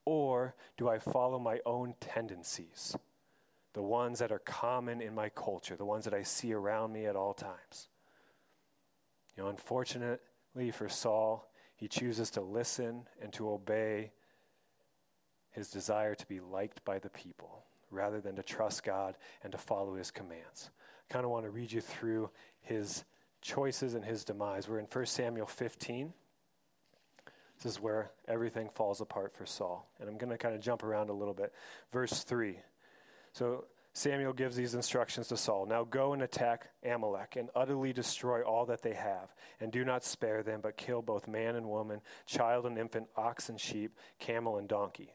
Or 0.04 0.56
do 0.76 0.88
I 0.88 0.98
follow 0.98 1.38
my 1.38 1.60
own 1.64 1.94
tendencies? 2.00 2.96
The 3.74 3.82
ones 3.82 4.18
that 4.18 4.32
are 4.32 4.40
common 4.40 5.00
in 5.00 5.14
my 5.14 5.28
culture, 5.28 5.76
the 5.76 5.84
ones 5.84 6.04
that 6.04 6.14
I 6.14 6.24
see 6.24 6.52
around 6.52 6.92
me 6.92 7.06
at 7.06 7.14
all 7.14 7.32
times. 7.32 7.86
You 9.36 9.44
know, 9.44 9.50
unfortunately 9.50 10.72
for 10.72 10.88
Saul, 10.88 11.48
he 11.76 11.86
chooses 11.86 12.32
to 12.32 12.40
listen 12.40 13.06
and 13.22 13.32
to 13.34 13.50
obey 13.50 14.10
his 15.52 15.70
desire 15.70 16.16
to 16.16 16.26
be 16.26 16.40
liked 16.40 16.84
by 16.84 16.98
the 16.98 17.08
people 17.08 17.64
rather 17.94 18.20
than 18.20 18.36
to 18.36 18.42
trust 18.42 18.84
God 18.84 19.16
and 19.42 19.52
to 19.52 19.58
follow 19.58 19.94
his 19.94 20.10
commands. 20.10 20.70
I 21.08 21.12
kind 21.12 21.24
of 21.24 21.30
want 21.30 21.44
to 21.44 21.50
read 21.50 21.72
you 21.72 21.80
through 21.80 22.30
his 22.60 23.04
choices 23.40 23.94
and 23.94 24.04
his 24.04 24.24
demise. 24.24 24.68
We're 24.68 24.78
in 24.78 24.86
1 24.86 25.06
Samuel 25.06 25.46
15. 25.46 26.12
This 27.62 27.72
is 27.72 27.80
where 27.80 28.10
everything 28.26 28.70
falls 28.74 29.00
apart 29.00 29.34
for 29.36 29.46
Saul. 29.46 29.90
And 30.00 30.08
I'm 30.08 30.18
going 30.18 30.30
to 30.30 30.38
kind 30.38 30.54
of 30.54 30.60
jump 30.60 30.82
around 30.82 31.10
a 31.10 31.14
little 31.14 31.34
bit. 31.34 31.52
Verse 31.92 32.24
3. 32.24 32.58
So 33.32 33.66
Samuel 33.92 34.32
gives 34.32 34.56
these 34.56 34.74
instructions 34.74 35.28
to 35.28 35.36
Saul 35.36 35.66
Now 35.66 35.84
go 35.84 36.12
and 36.12 36.22
attack 36.22 36.68
Amalek 36.84 37.36
and 37.36 37.48
utterly 37.54 37.92
destroy 37.92 38.42
all 38.42 38.66
that 38.66 38.82
they 38.82 38.94
have, 38.94 39.32
and 39.60 39.70
do 39.70 39.84
not 39.84 40.04
spare 40.04 40.42
them, 40.42 40.60
but 40.60 40.76
kill 40.76 41.00
both 41.00 41.28
man 41.28 41.54
and 41.54 41.68
woman, 41.68 42.00
child 42.26 42.66
and 42.66 42.76
infant, 42.76 43.06
ox 43.16 43.48
and 43.48 43.60
sheep, 43.60 43.96
camel 44.18 44.58
and 44.58 44.68
donkey. 44.68 45.14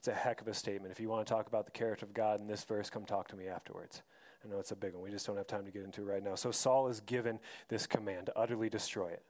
It's 0.00 0.08
a 0.08 0.14
heck 0.14 0.40
of 0.40 0.48
a 0.48 0.54
statement. 0.54 0.92
If 0.92 0.98
you 0.98 1.10
want 1.10 1.26
to 1.26 1.30
talk 1.30 1.46
about 1.46 1.66
the 1.66 1.72
character 1.72 2.06
of 2.06 2.14
God 2.14 2.40
in 2.40 2.46
this 2.46 2.64
verse, 2.64 2.88
come 2.88 3.04
talk 3.04 3.28
to 3.28 3.36
me 3.36 3.48
afterwards. 3.48 4.00
I 4.42 4.48
know 4.48 4.58
it's 4.58 4.70
a 4.70 4.76
big 4.76 4.94
one. 4.94 5.02
We 5.02 5.10
just 5.10 5.26
don't 5.26 5.36
have 5.36 5.46
time 5.46 5.66
to 5.66 5.70
get 5.70 5.84
into 5.84 6.00
it 6.00 6.06
right 6.06 6.24
now. 6.24 6.36
So 6.36 6.50
Saul 6.50 6.88
is 6.88 7.00
given 7.00 7.38
this 7.68 7.86
command 7.86 8.24
to 8.26 8.38
utterly 8.38 8.70
destroy 8.70 9.08
it. 9.08 9.22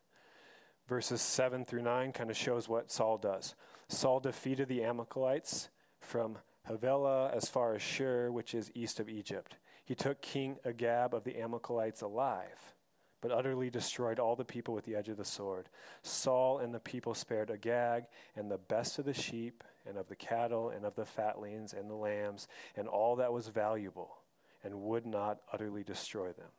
Verses 0.87 1.21
7 1.21 1.65
through 1.65 1.83
9 1.83 2.13
kind 2.13 2.31
of 2.31 2.37
shows 2.37 2.69
what 2.69 2.93
Saul 2.93 3.19
does. 3.19 3.57
Saul 3.89 4.21
defeated 4.21 4.69
the 4.69 4.85
Amalekites 4.85 5.71
from 5.99 6.39
Havilah 6.69 7.33
as 7.35 7.49
far 7.49 7.75
as 7.75 7.83
Shur, 7.83 8.31
which 8.31 8.55
is 8.55 8.71
east 8.73 9.01
of 9.01 9.09
Egypt. 9.09 9.57
He 9.85 9.97
took 9.97 10.23
King 10.23 10.59
Agag 10.65 11.15
of 11.15 11.25
the 11.25 11.41
Amalekites 11.41 12.03
alive, 12.03 12.75
but 13.21 13.33
utterly 13.33 13.71
destroyed 13.71 14.21
all 14.21 14.37
the 14.37 14.45
people 14.45 14.73
with 14.73 14.85
the 14.85 14.95
edge 14.95 15.09
of 15.09 15.17
the 15.17 15.25
sword. 15.25 15.69
Saul 16.05 16.59
and 16.59 16.73
the 16.73 16.79
people 16.79 17.15
spared 17.15 17.51
Agag 17.51 18.05
and 18.37 18.49
the 18.49 18.59
best 18.59 19.01
of 19.01 19.05
the 19.05 19.13
sheep 19.15 19.65
and 19.89 19.97
of 19.97 20.09
the 20.09 20.17
cattle 20.17 20.71
and 20.71 20.85
of 20.85 20.95
the 20.95 21.05
fatlings 21.05 21.73
and 21.73 21.91
the 21.91 21.95
lambs 21.95 22.49
and 22.77 22.89
all 22.89 23.17
that 23.17 23.33
was 23.33 23.49
valuable, 23.49 24.17
and 24.63 24.83
would 24.83 25.07
not 25.07 25.39
utterly 25.53 25.83
destroy 25.83 26.33
them. 26.33 26.51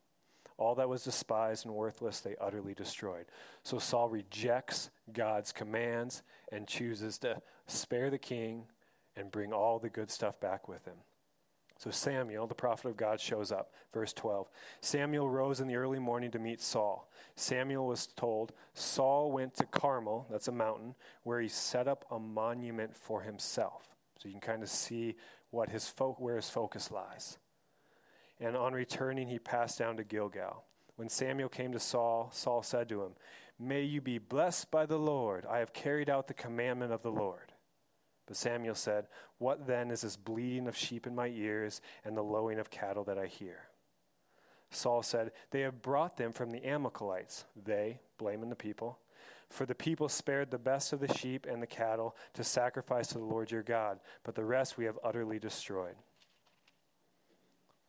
All 0.58 0.76
that 0.76 0.90
was 0.90 1.04
despised 1.04 1.66
and 1.66 1.74
worthless 1.74 2.20
they 2.20 2.36
utterly 2.40 2.74
destroyed. 2.74 3.26
So 3.64 3.80
Saul 3.80 4.10
rejects 4.10 4.90
God's 5.12 5.52
commands 5.52 6.22
and 6.52 6.68
chooses 6.68 7.18
to 7.20 7.42
spare 7.68 8.10
the 8.10 8.20
king 8.20 8.66
and 9.16 9.32
bring 9.32 9.54
all 9.54 9.80
the 9.80 9.90
good 9.90 10.12
stuff 10.12 10.40
back 10.40 10.68
with 10.68 10.86
him. 10.86 10.98
So 11.78 11.90
Samuel, 11.90 12.46
the 12.46 12.54
prophet 12.54 12.90
of 12.90 12.98
God, 12.98 13.20
shows 13.20 13.52
up. 13.52 13.74
Verse 13.92 14.14
12. 14.14 14.48
Samuel 14.82 15.28
rose 15.28 15.60
in 15.60 15.68
the 15.68 15.78
early 15.78 15.98
morning 15.98 16.30
to 16.32 16.40
meet 16.40 16.62
Saul. 16.62 17.10
Samuel 17.36 17.88
was 17.88 18.08
told, 18.08 18.54
Saul 18.74 19.32
went 19.32 19.56
to 19.56 19.66
Carmel, 19.66 20.28
that's 20.30 20.48
a 20.48 20.52
mountain, 20.52 20.96
where 21.24 21.40
he 21.40 21.48
set 21.48 21.88
up 21.88 22.06
a 22.12 22.20
monument 22.20 22.96
for 22.96 23.22
himself. 23.22 23.96
So 24.20 24.28
you 24.28 24.34
can 24.34 24.42
kind 24.42 24.64
of 24.64 24.70
see 24.70 25.16
what 25.50 25.70
his 25.70 25.88
fo- 25.88 26.16
where 26.20 26.36
his 26.36 26.50
focus 26.50 26.92
lies. 26.92 27.38
And 28.40 28.56
on 28.56 28.74
returning, 28.74 29.28
he 29.28 29.40
passed 29.40 29.80
down 29.80 29.98
to 29.98 30.04
Gilgal. 30.04 30.64
When 30.96 31.10
Samuel 31.10 31.50
came 31.50 31.72
to 31.74 31.80
Saul, 31.80 32.30
Saul 32.34 32.64
said 32.64 32.90
to 32.90 33.04
him, 33.04 33.12
May 33.60 33.84
you 33.84 34.02
be 34.02 34.18
blessed 34.18 34.72
by 34.72 34.86
the 34.86 34.98
Lord. 34.98 35.46
I 35.48 35.60
have 35.60 35.74
carried 35.74 36.10
out 36.10 36.28
the 36.28 36.34
commandment 36.34 36.92
of 36.92 37.04
the 37.04 37.12
Lord. 37.12 37.54
But 38.26 38.38
Samuel 38.38 38.76
said, 38.76 39.08
What 39.38 39.68
then 39.68 39.92
is 39.92 40.02
this 40.02 40.18
bleating 40.18 40.68
of 40.68 40.76
sheep 40.76 41.06
in 41.06 41.14
my 41.14 41.28
ears 41.28 41.82
and 42.04 42.16
the 42.16 42.24
lowing 42.24 42.60
of 42.60 42.70
cattle 42.70 43.04
that 43.06 43.18
I 43.18 43.28
hear? 43.28 43.71
Saul 44.72 45.04
said, 45.04 45.32
They 45.52 45.62
have 45.62 45.82
brought 45.82 46.18
them 46.18 46.32
from 46.32 46.50
the 46.52 46.66
Amalekites. 46.66 47.46
They, 47.62 48.00
blaming 48.18 48.50
the 48.50 48.56
people. 48.56 49.00
For 49.50 49.66
the 49.66 49.76
people 49.76 50.08
spared 50.08 50.50
the 50.50 50.58
best 50.58 50.94
of 50.94 51.02
the 51.02 51.14
sheep 51.14 51.46
and 51.46 51.62
the 51.62 51.68
cattle 51.68 52.16
to 52.36 52.44
sacrifice 52.44 53.08
to 53.08 53.16
the 53.16 53.26
Lord 53.26 53.52
your 53.52 53.64
God, 53.64 54.00
but 54.24 54.34
the 54.34 54.46
rest 54.46 54.78
we 54.78 54.86
have 54.86 54.98
utterly 55.04 55.40
destroyed. 55.40 55.96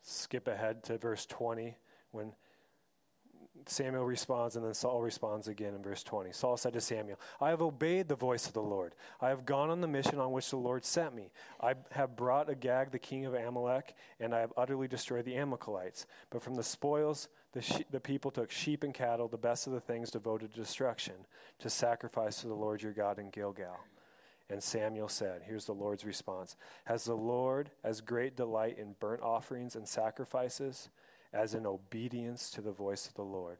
Skip 0.01 0.49
ahead 0.49 0.83
to 0.83 0.97
verse 0.97 1.25
20 1.25 1.77
when 2.11 2.33
Samuel 3.69 4.05
responds, 4.05 4.55
and 4.55 4.65
then 4.65 4.73
Saul 4.73 5.01
responds 5.01 5.47
again 5.47 5.73
in 5.73 5.81
verse 5.81 6.03
20. 6.03 6.31
Saul 6.31 6.57
said 6.57 6.73
to 6.73 6.81
Samuel, 6.81 7.19
I 7.39 7.49
have 7.49 7.61
obeyed 7.61 8.07
the 8.07 8.15
voice 8.15 8.47
of 8.47 8.53
the 8.53 8.61
Lord. 8.61 8.95
I 9.21 9.29
have 9.29 9.45
gone 9.45 9.69
on 9.69 9.81
the 9.81 9.87
mission 9.87 10.19
on 10.19 10.31
which 10.31 10.49
the 10.49 10.57
Lord 10.57 10.83
sent 10.85 11.15
me. 11.15 11.31
I 11.61 11.75
have 11.91 12.15
brought 12.15 12.49
Agag, 12.49 12.91
the 12.91 12.99
king 12.99 13.25
of 13.25 13.33
Amalek, 13.33 13.95
and 14.19 14.33
I 14.33 14.39
have 14.39 14.53
utterly 14.57 14.87
destroyed 14.87 15.25
the 15.25 15.37
Amalekites. 15.37 16.05
But 16.29 16.41
from 16.41 16.55
the 16.55 16.63
spoils, 16.63 17.29
the, 17.53 17.61
she- 17.61 17.85
the 17.91 17.99
people 17.99 18.31
took 18.31 18.51
sheep 18.51 18.83
and 18.83 18.93
cattle, 18.93 19.27
the 19.27 19.37
best 19.37 19.67
of 19.67 19.73
the 19.73 19.79
things 19.81 20.11
devoted 20.11 20.53
to 20.53 20.59
destruction, 20.59 21.15
to 21.59 21.69
sacrifice 21.69 22.41
to 22.41 22.47
the 22.47 22.53
Lord 22.55 22.81
your 22.81 22.93
God 22.93 23.19
in 23.19 23.29
Gilgal. 23.29 23.77
And 24.49 24.61
Samuel 24.61 25.07
said, 25.07 25.41
Here's 25.45 25.65
the 25.65 25.73
Lord's 25.73 26.05
response 26.05 26.55
Has 26.85 27.05
the 27.05 27.15
Lord 27.15 27.71
as 27.83 28.01
great 28.01 28.35
delight 28.35 28.77
in 28.77 28.95
burnt 28.99 29.21
offerings 29.21 29.75
and 29.75 29.87
sacrifices? 29.87 30.89
As 31.33 31.53
in 31.53 31.65
obedience 31.65 32.49
to 32.51 32.61
the 32.61 32.71
voice 32.71 33.07
of 33.07 33.15
the 33.15 33.23
Lord. 33.23 33.57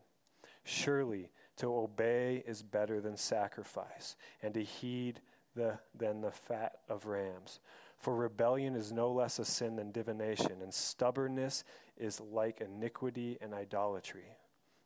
Surely 0.64 1.32
to 1.58 1.76
obey 1.76 2.44
is 2.48 2.64
better 2.64 3.02
than 3.02 3.18
sacrifice, 3.18 4.16
and 4.42 4.54
to 4.54 4.64
heed 4.64 5.22
the, 5.56 5.80
than 5.96 6.22
the 6.22 6.32
fat 6.32 6.80
of 6.90 7.06
rams. 7.06 7.60
For 7.98 8.16
rebellion 8.16 8.76
is 8.76 8.92
no 8.92 9.12
less 9.12 9.40
a 9.40 9.46
sin 9.46 9.76
than 9.76 9.92
divination, 9.92 10.62
and 10.62 10.74
stubbornness 10.74 11.64
is 11.98 12.20
like 12.20 12.62
iniquity 12.62 13.38
and 13.42 13.54
idolatry. 13.54 14.26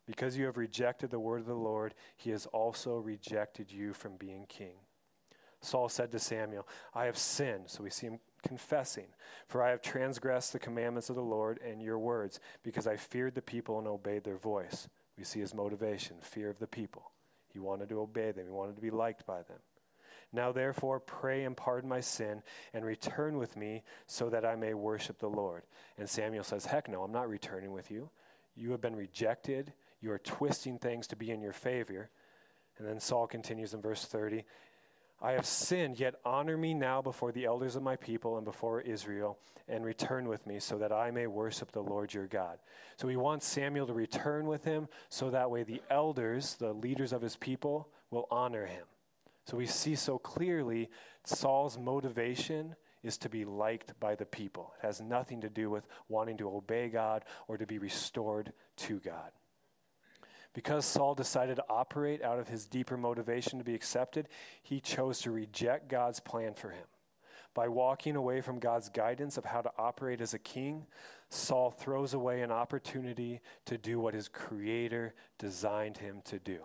Because 0.06 0.36
you 0.36 0.46
have 0.46 0.56
rejected 0.56 1.10
the 1.10 1.20
word 1.20 1.40
of 1.40 1.46
the 1.46 1.54
Lord, 1.54 1.94
he 2.16 2.30
has 2.30 2.46
also 2.46 2.96
rejected 2.96 3.70
you 3.70 3.92
from 3.92 4.16
being 4.16 4.46
king. 4.48 4.76
Saul 5.60 5.88
said 5.88 6.12
to 6.12 6.18
Samuel, 6.18 6.66
I 6.94 7.04
have 7.06 7.18
sinned. 7.18 7.64
So 7.68 7.82
we 7.82 7.90
see 7.90 8.06
him 8.06 8.20
confessing, 8.48 9.06
For 9.46 9.62
I 9.62 9.70
have 9.70 9.82
transgressed 9.82 10.52
the 10.52 10.58
commandments 10.58 11.10
of 11.10 11.16
the 11.16 11.22
Lord 11.22 11.60
and 11.64 11.82
your 11.82 11.98
words, 11.98 12.40
because 12.62 12.86
I 12.86 12.96
feared 12.96 13.34
the 13.34 13.42
people 13.42 13.78
and 13.78 13.86
obeyed 13.86 14.24
their 14.24 14.38
voice. 14.38 14.88
We 15.16 15.24
see 15.24 15.40
his 15.40 15.54
motivation 15.54 16.16
fear 16.22 16.48
of 16.48 16.58
the 16.58 16.66
people. 16.66 17.12
He 17.52 17.58
wanted 17.58 17.88
to 17.90 18.00
obey 18.00 18.32
them, 18.32 18.46
he 18.46 18.52
wanted 18.52 18.76
to 18.76 18.82
be 18.82 18.90
liked 18.90 19.26
by 19.26 19.42
them. 19.42 19.58
Now, 20.32 20.52
therefore, 20.52 21.00
pray 21.00 21.44
and 21.44 21.56
pardon 21.56 21.88
my 21.88 22.00
sin 22.00 22.42
and 22.74 22.84
return 22.84 23.38
with 23.38 23.56
me 23.56 23.82
so 24.06 24.28
that 24.28 24.44
I 24.44 24.56
may 24.56 24.74
worship 24.74 25.18
the 25.18 25.28
Lord. 25.28 25.62
And 25.96 26.08
Samuel 26.08 26.44
says, 26.44 26.66
Heck 26.66 26.88
no, 26.88 27.02
I'm 27.02 27.12
not 27.12 27.30
returning 27.30 27.72
with 27.72 27.90
you. 27.90 28.10
You 28.54 28.72
have 28.72 28.80
been 28.80 28.96
rejected. 28.96 29.72
You 30.00 30.12
are 30.12 30.18
twisting 30.18 30.78
things 30.78 31.06
to 31.08 31.16
be 31.16 31.30
in 31.30 31.40
your 31.40 31.54
favor. 31.54 32.10
And 32.76 32.86
then 32.86 33.00
Saul 33.00 33.26
continues 33.26 33.72
in 33.72 33.80
verse 33.80 34.04
30 34.04 34.44
I 35.20 35.32
have 35.32 35.46
sinned, 35.46 35.98
yet 35.98 36.14
honor 36.24 36.56
me 36.56 36.74
now 36.74 37.02
before 37.02 37.32
the 37.32 37.44
elders 37.44 37.74
of 37.74 37.82
my 37.82 37.96
people 37.96 38.36
and 38.36 38.44
before 38.44 38.80
Israel, 38.80 39.38
and 39.68 39.84
return 39.84 40.28
with 40.28 40.46
me, 40.46 40.60
so 40.60 40.78
that 40.78 40.92
I 40.92 41.10
may 41.10 41.26
worship 41.26 41.72
the 41.72 41.82
Lord 41.82 42.14
your 42.14 42.26
God. 42.26 42.58
So 42.96 43.08
he 43.08 43.16
wants 43.16 43.46
Samuel 43.46 43.88
to 43.88 43.92
return 43.92 44.46
with 44.46 44.64
him, 44.64 44.88
so 45.08 45.30
that 45.30 45.50
way 45.50 45.64
the 45.64 45.82
elders, 45.90 46.54
the 46.54 46.72
leaders 46.72 47.12
of 47.12 47.20
his 47.20 47.36
people, 47.36 47.88
will 48.10 48.28
honor 48.30 48.66
him. 48.66 48.84
So 49.44 49.56
we 49.56 49.66
see 49.66 49.96
so 49.96 50.18
clearly 50.18 50.88
Saul's 51.24 51.78
motivation 51.78 52.76
is 53.02 53.18
to 53.18 53.28
be 53.28 53.44
liked 53.44 53.98
by 54.00 54.14
the 54.14 54.26
people. 54.26 54.74
It 54.82 54.86
has 54.86 55.00
nothing 55.00 55.40
to 55.40 55.48
do 55.48 55.70
with 55.70 55.86
wanting 56.08 56.36
to 56.38 56.48
obey 56.48 56.88
God 56.88 57.24
or 57.46 57.56
to 57.56 57.66
be 57.66 57.78
restored 57.78 58.52
to 58.78 59.00
God. 59.00 59.30
Because 60.54 60.84
Saul 60.84 61.14
decided 61.14 61.56
to 61.56 61.64
operate 61.68 62.22
out 62.22 62.38
of 62.38 62.48
his 62.48 62.66
deeper 62.66 62.96
motivation 62.96 63.58
to 63.58 63.64
be 63.64 63.74
accepted, 63.74 64.28
he 64.62 64.80
chose 64.80 65.20
to 65.20 65.30
reject 65.30 65.88
God's 65.88 66.20
plan 66.20 66.54
for 66.54 66.70
him. 66.70 66.86
By 67.54 67.68
walking 67.68 68.16
away 68.16 68.40
from 68.40 68.58
God's 68.58 68.88
guidance 68.88 69.36
of 69.36 69.44
how 69.44 69.62
to 69.62 69.70
operate 69.78 70.20
as 70.20 70.34
a 70.34 70.38
king, 70.38 70.86
Saul 71.28 71.70
throws 71.70 72.14
away 72.14 72.42
an 72.42 72.50
opportunity 72.50 73.40
to 73.66 73.76
do 73.76 74.00
what 74.00 74.14
his 74.14 74.28
creator 74.28 75.14
designed 75.38 75.98
him 75.98 76.22
to 76.26 76.38
do. 76.38 76.58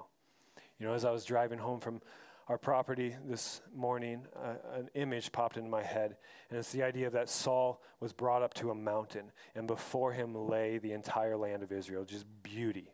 You 0.79 0.87
know, 0.87 0.93
as 0.93 1.05
I 1.05 1.11
was 1.11 1.25
driving 1.25 1.59
home 1.59 1.79
from 1.79 2.01
our 2.47 2.57
property 2.57 3.15
this 3.25 3.61
morning, 3.73 4.25
uh, 4.35 4.55
an 4.77 4.89
image 4.95 5.31
popped 5.31 5.57
into 5.57 5.69
my 5.69 5.81
head, 5.81 6.17
and 6.49 6.59
it's 6.59 6.71
the 6.71 6.83
idea 6.83 7.09
that 7.09 7.29
Saul 7.29 7.81
was 7.99 8.11
brought 8.11 8.43
up 8.43 8.53
to 8.55 8.69
a 8.69 8.75
mountain, 8.75 9.31
and 9.55 9.65
before 9.65 10.11
him 10.11 10.35
lay 10.35 10.77
the 10.77 10.91
entire 10.91 11.37
land 11.37 11.63
of 11.63 11.71
Israel, 11.71 12.03
just 12.03 12.25
beauty. 12.43 12.92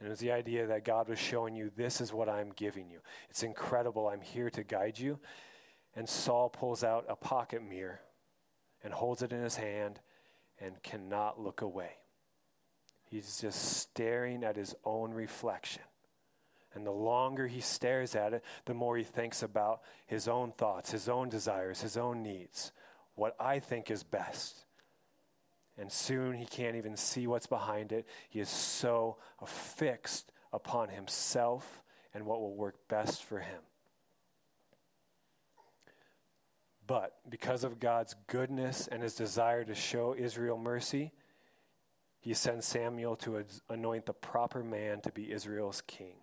And 0.00 0.06
it 0.06 0.10
was 0.10 0.18
the 0.18 0.32
idea 0.32 0.66
that 0.66 0.84
God 0.84 1.08
was 1.08 1.18
showing 1.18 1.54
you, 1.54 1.70
this 1.76 2.00
is 2.00 2.12
what 2.12 2.28
I'm 2.28 2.52
giving 2.56 2.88
you. 2.88 3.00
It's 3.28 3.42
incredible. 3.42 4.08
I'm 4.08 4.22
here 4.22 4.48
to 4.50 4.64
guide 4.64 4.98
you. 4.98 5.20
And 5.94 6.08
Saul 6.08 6.48
pulls 6.48 6.82
out 6.82 7.04
a 7.08 7.16
pocket 7.16 7.62
mirror 7.62 8.00
and 8.82 8.94
holds 8.94 9.20
it 9.20 9.32
in 9.32 9.42
his 9.42 9.56
hand 9.56 10.00
and 10.58 10.82
cannot 10.82 11.38
look 11.38 11.60
away. 11.60 11.90
He's 13.04 13.40
just 13.40 13.78
staring 13.78 14.42
at 14.42 14.56
his 14.56 14.74
own 14.84 15.12
reflection. 15.12 15.82
And 16.72 16.86
the 16.86 16.92
longer 16.92 17.46
he 17.46 17.60
stares 17.60 18.14
at 18.14 18.32
it, 18.32 18.44
the 18.64 18.74
more 18.74 18.96
he 18.96 19.02
thinks 19.02 19.42
about 19.42 19.82
his 20.06 20.28
own 20.28 20.52
thoughts, 20.52 20.92
his 20.92 21.08
own 21.08 21.28
desires, 21.28 21.82
his 21.82 21.96
own 21.96 22.22
needs, 22.22 22.72
what 23.16 23.34
I 23.38 23.58
think 23.58 23.90
is 23.90 24.04
best. 24.04 24.64
And 25.80 25.90
soon 25.90 26.34
he 26.34 26.44
can't 26.44 26.76
even 26.76 26.94
see 26.94 27.26
what's 27.26 27.46
behind 27.46 27.90
it. 27.90 28.06
He 28.28 28.38
is 28.38 28.50
so 28.50 29.16
fixed 29.46 30.30
upon 30.52 30.90
himself 30.90 31.82
and 32.12 32.26
what 32.26 32.40
will 32.40 32.54
work 32.54 32.76
best 32.88 33.24
for 33.24 33.40
him. 33.40 33.62
But 36.86 37.16
because 37.30 37.64
of 37.64 37.80
God's 37.80 38.14
goodness 38.26 38.88
and 38.88 39.02
his 39.02 39.14
desire 39.14 39.64
to 39.64 39.74
show 39.74 40.14
Israel 40.18 40.58
mercy, 40.58 41.12
he 42.20 42.34
sends 42.34 42.66
Samuel 42.66 43.16
to 43.16 43.42
anoint 43.70 44.04
the 44.04 44.12
proper 44.12 44.62
man 44.62 45.00
to 45.02 45.12
be 45.12 45.32
Israel's 45.32 45.82
king. 45.86 46.16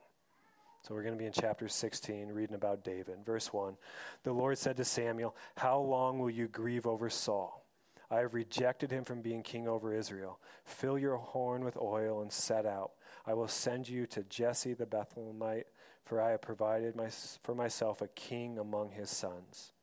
So 0.83 0.93
we're 0.93 1.03
going 1.03 1.15
to 1.15 1.19
be 1.19 1.25
in 1.25 1.33
chapter 1.33 1.67
16, 1.67 2.27
reading 2.27 2.55
about 2.55 2.83
David. 2.83 3.25
Verse 3.25 3.51
1 3.51 3.75
The 4.23 4.31
Lord 4.31 4.57
said 4.57 4.77
to 4.77 4.85
Samuel, 4.85 5.35
How 5.55 5.79
long 5.79 6.19
will 6.19 6.29
you 6.29 6.47
grieve 6.47 6.85
over 6.85 7.09
Saul? 7.09 7.66
I 8.09 8.19
have 8.19 8.33
rejected 8.33 8.91
him 8.91 9.03
from 9.03 9.21
being 9.21 9.43
king 9.43 9.67
over 9.67 9.93
Israel. 9.93 10.39
Fill 10.63 10.97
your 10.97 11.17
horn 11.17 11.63
with 11.63 11.77
oil 11.77 12.21
and 12.21 12.31
set 12.31 12.65
out. 12.65 12.91
I 13.25 13.33
will 13.33 13.49
send 13.49 13.89
you 13.89 14.05
to 14.07 14.23
Jesse 14.23 14.73
the 14.73 14.85
Bethlehemite, 14.85 15.65
for 16.05 16.21
I 16.21 16.31
have 16.31 16.41
provided 16.41 16.95
my, 16.95 17.09
for 17.43 17.53
myself 17.53 18.01
a 18.01 18.07
king 18.07 18.57
among 18.57 18.91
his 18.91 19.09
sons. 19.09 19.73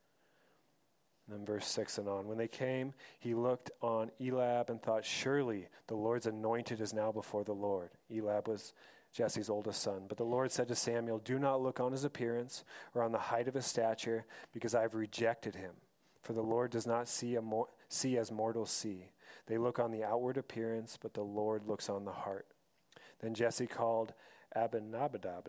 And 1.27 1.39
then 1.39 1.47
verse 1.47 1.67
6 1.67 1.99
and 1.99 2.09
on. 2.09 2.27
When 2.27 2.39
they 2.39 2.49
came, 2.49 2.95
he 3.19 3.35
looked 3.35 3.71
on 3.81 4.11
Eliab 4.21 4.71
and 4.71 4.83
thought, 4.83 5.05
Surely 5.05 5.69
the 5.87 5.95
Lord's 5.95 6.27
anointed 6.27 6.81
is 6.81 6.93
now 6.93 7.13
before 7.13 7.45
the 7.45 7.53
Lord. 7.53 7.91
Eliab 8.11 8.49
was 8.49 8.75
Jesse's 9.13 9.49
oldest 9.49 9.81
son. 9.81 10.05
But 10.09 10.19
the 10.19 10.25
Lord 10.25 10.51
said 10.51 10.69
to 10.69 10.75
Samuel, 10.75 11.19
Do 11.19 11.39
not 11.39 11.63
look 11.63 11.81
on 11.81 11.93
his 11.93 12.05
appearance 12.05 12.65
or 12.95 13.03
on 13.03 13.13
the 13.13 13.19
height 13.19 13.49
of 13.49 13.55
his 13.55 13.65
stature, 13.65 14.27
because 14.53 14.75
I 14.75 14.83
have 14.83 14.95
rejected 14.95 15.55
him. 15.55 15.73
For 16.23 16.33
the 16.33 16.43
Lord 16.43 16.71
does 16.71 16.87
not 16.87 17.09
see, 17.09 17.37
a, 17.37 17.43
mo- 17.43 17.69
see 17.89 18.17
as 18.19 18.31
mortals 18.31 18.71
see. 18.71 19.11
They 19.47 19.59
look 19.59 19.79
on 19.79 19.91
the 19.91 20.05
outward 20.05 20.37
appearance, 20.37 20.99
but 21.01 21.15
the 21.15 21.23
Lord 21.23 21.67
looks 21.67 21.89
on 21.89 22.05
the 22.05 22.13
heart. 22.13 22.47
Then 23.21 23.35
Jesse 23.35 23.67
called 23.67 24.13
Abinadab 24.55 25.49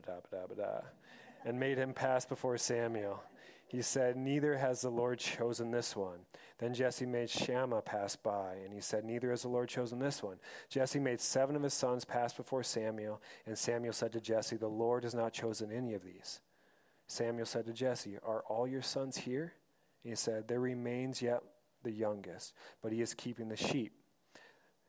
and 1.45 1.59
made 1.59 1.77
him 1.77 1.93
pass 1.93 2.25
before 2.25 2.57
Samuel. 2.57 3.21
He 3.67 3.81
said, 3.81 4.15
Neither 4.15 4.57
has 4.57 4.81
the 4.81 4.89
Lord 4.89 5.19
chosen 5.19 5.71
this 5.71 5.95
one. 5.95 6.19
Then 6.59 6.73
Jesse 6.73 7.05
made 7.05 7.29
Shammah 7.29 7.81
pass 7.81 8.15
by, 8.15 8.57
and 8.63 8.73
he 8.73 8.79
said, 8.79 9.03
Neither 9.03 9.31
has 9.31 9.41
the 9.41 9.47
Lord 9.47 9.69
chosen 9.69 9.99
this 9.99 10.21
one. 10.21 10.37
Jesse 10.69 10.99
made 10.99 11.19
seven 11.19 11.55
of 11.55 11.63
his 11.63 11.73
sons 11.73 12.05
pass 12.05 12.33
before 12.33 12.63
Samuel, 12.63 13.21
and 13.45 13.57
Samuel 13.57 13.93
said 13.93 14.11
to 14.13 14.21
Jesse, 14.21 14.57
The 14.57 14.67
Lord 14.67 15.03
has 15.03 15.15
not 15.15 15.33
chosen 15.33 15.71
any 15.71 15.93
of 15.93 16.03
these. 16.03 16.41
Samuel 17.07 17.45
said 17.45 17.65
to 17.65 17.73
Jesse, 17.73 18.17
Are 18.25 18.43
all 18.47 18.67
your 18.67 18.81
sons 18.81 19.17
here? 19.17 19.53
He 20.03 20.15
said, 20.15 20.47
There 20.47 20.59
remains 20.59 21.21
yet 21.21 21.41
the 21.85 21.91
youngest, 21.91 22.53
but 22.81 22.91
he 22.91 23.01
is 23.01 23.13
keeping 23.13 23.47
the 23.47 23.55
sheep. 23.55 23.93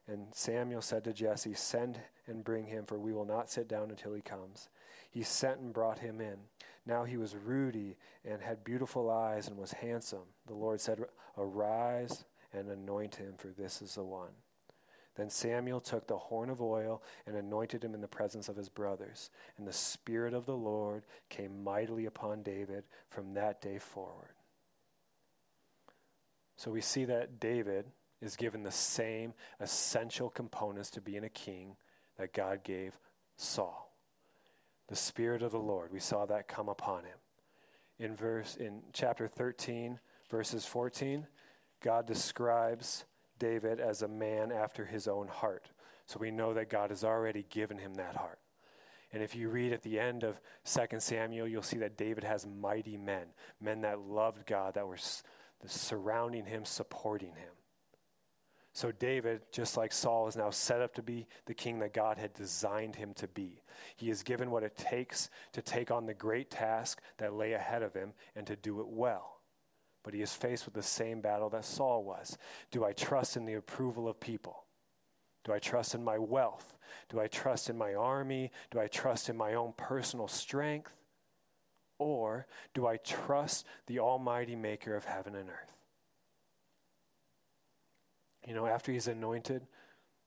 And 0.09 0.27
Samuel 0.33 0.83
said 0.83 1.05
to 1.05 1.13
Jesse, 1.13 1.55
Send 1.55 2.01
and 2.27 2.43
bring 2.45 2.67
him, 2.67 2.85
for 2.87 2.99
we 2.99 3.13
will 3.13 3.25
not 3.25 3.51
sit 3.51 3.69
down 3.69 3.91
until 3.91 4.15
he 4.15 4.23
comes. 4.23 4.69
He 5.11 5.23
sent 5.23 5.61
and 5.61 5.73
brought 5.73 6.01
him 6.01 6.21
in. 6.21 6.37
Now 6.85 7.05
he 7.05 7.17
was 7.17 7.37
ruddy 7.37 7.97
and 8.25 8.41
had 8.41 8.65
beautiful 8.65 9.11
eyes 9.11 9.49
and 9.49 9.57
was 9.57 9.73
handsome. 9.73 10.27
The 10.47 10.55
Lord 10.55 10.81
said, 10.81 11.01
Arise 11.37 12.25
and 12.53 12.69
anoint 12.71 13.17
him, 13.17 13.35
for 13.37 13.49
this 13.49 13.83
is 13.83 13.95
the 13.95 14.05
one. 14.05 14.33
Then 15.17 15.31
Samuel 15.31 15.81
took 15.81 16.07
the 16.07 16.19
horn 16.19 16.51
of 16.51 16.61
oil 16.61 17.03
and 17.27 17.37
anointed 17.37 17.83
him 17.83 17.95
in 17.95 18.03
the 18.03 18.07
presence 18.09 18.49
of 18.49 18.57
his 18.57 18.69
brothers. 18.69 19.31
And 19.57 19.67
the 19.67 19.73
Spirit 19.73 20.35
of 20.35 20.47
the 20.47 20.57
Lord 20.57 21.05
came 21.31 21.65
mightily 21.65 22.05
upon 22.05 22.43
David 22.43 22.85
from 23.09 23.35
that 23.35 23.61
day 23.61 23.79
forward. 23.79 24.36
So 26.57 26.71
we 26.71 26.81
see 26.81 27.05
that 27.05 27.39
David 27.39 27.87
is 28.21 28.37
given 28.37 28.63
the 28.63 28.71
same 28.71 29.35
essential 29.61 30.31
components 30.31 30.91
to 30.91 31.01
being 31.01 31.25
a 31.25 31.29
king 31.29 31.77
that 32.19 32.33
God 32.33 32.65
gave 32.65 32.99
Saul. 33.37 33.93
The 34.89 34.97
Spirit 34.97 35.43
of 35.43 35.53
the 35.53 35.59
Lord, 35.59 35.93
we 35.93 36.01
saw 36.01 36.27
that 36.27 36.49
come 36.49 36.69
upon 36.69 37.05
him. 37.05 37.19
In 37.99 38.15
verse 38.15 38.57
in 38.57 38.83
chapter 38.93 39.29
13, 39.29 39.99
verses 40.31 40.65
14, 40.65 41.27
God 41.83 42.07
describes 42.07 43.05
David 43.39 43.81
as 43.81 44.03
a 44.03 44.09
man 44.09 44.53
after 44.53 44.85
his 44.85 45.09
own 45.09 45.29
heart. 45.29 45.69
So 46.07 46.19
we 46.21 46.31
know 46.31 46.55
that 46.55 46.71
God 46.71 46.91
has 46.91 47.05
already 47.05 47.45
given 47.51 47.79
him 47.79 47.95
that 47.95 48.17
heart. 48.17 48.39
And 49.13 49.23
if 49.23 49.35
you 49.35 49.49
read 49.49 49.73
at 49.73 49.83
the 49.83 49.99
end 49.99 50.25
of 50.25 50.41
2 50.65 51.01
Samuel, 51.01 51.49
you'll 51.49 51.63
see 51.63 51.79
that 51.79 51.97
David 51.97 52.25
has 52.25 52.47
mighty 52.47 52.97
men, 52.97 53.27
men 53.61 53.83
that 53.83 54.01
loved 54.01 54.47
God, 54.47 54.75
that 54.75 54.87
were 54.87 54.99
surrounding 55.67 56.47
him, 56.47 56.65
supporting 56.65 57.35
him. 57.35 57.53
So 58.73 58.93
David, 58.93 59.41
just 59.53 59.79
like 59.79 59.91
Saul, 59.91 60.29
is 60.29 60.37
now 60.37 60.51
set 60.51 60.83
up 60.83 60.95
to 60.97 61.03
be 61.03 61.27
the 61.47 61.55
king 61.55 61.79
that 61.79 61.95
God 61.95 62.19
had 62.19 62.35
designed 62.35 62.95
him 62.95 63.15
to 63.15 63.27
be. 63.27 63.63
He 63.97 64.11
is 64.11 64.23
given 64.23 64.51
what 64.51 64.65
it 64.65 64.77
takes 64.77 65.31
to 65.53 65.63
take 65.63 65.91
on 65.91 66.05
the 66.05 66.13
great 66.13 66.51
task 66.51 67.01
that 67.17 67.33
lay 67.33 67.55
ahead 67.55 67.83
of 67.83 67.95
him 67.95 68.13
and 68.35 68.47
to 68.47 68.55
do 68.55 68.81
it 68.81 68.89
well. 68.89 69.41
But 70.03 70.13
he 70.13 70.21
is 70.21 70.35
faced 70.35 70.67
with 70.67 70.75
the 70.75 70.83
same 70.83 71.23
battle 71.23 71.49
that 71.51 71.65
Saul 71.65 72.05
was. 72.05 72.37
Do 72.71 72.85
I 72.85 72.93
trust 72.93 73.39
in 73.39 73.47
the 73.47 73.55
approval 73.55 74.09
of 74.09 74.21
people? 74.21 74.67
Do 75.43 75.55
I 75.55 75.59
trust 75.59 75.95
in 75.95 76.05
my 76.05 76.19
wealth? 76.19 76.77
Do 77.09 77.19
I 77.19 77.29
trust 77.29 77.71
in 77.71 77.79
my 77.79 77.95
army? 77.95 78.51
Do 78.71 78.79
I 78.79 78.89
trust 78.89 79.31
in 79.31 79.39
my 79.39 79.55
own 79.55 79.73
personal 79.79 80.29
strength? 80.29 80.93
Or 81.99 82.47
do 82.75 82.87
I 82.87 82.97
trust 82.99 83.67
the 83.87 84.01
Almighty 84.01 84.57
Maker 84.57 84.95
of 84.95 85.05
heaven 85.05 85.35
and 85.35 85.49
earth? 85.49 85.73
You 88.47 88.55
know, 88.55 88.67
after 88.67 88.93
he's 88.93 89.09
anointed, 89.09 89.67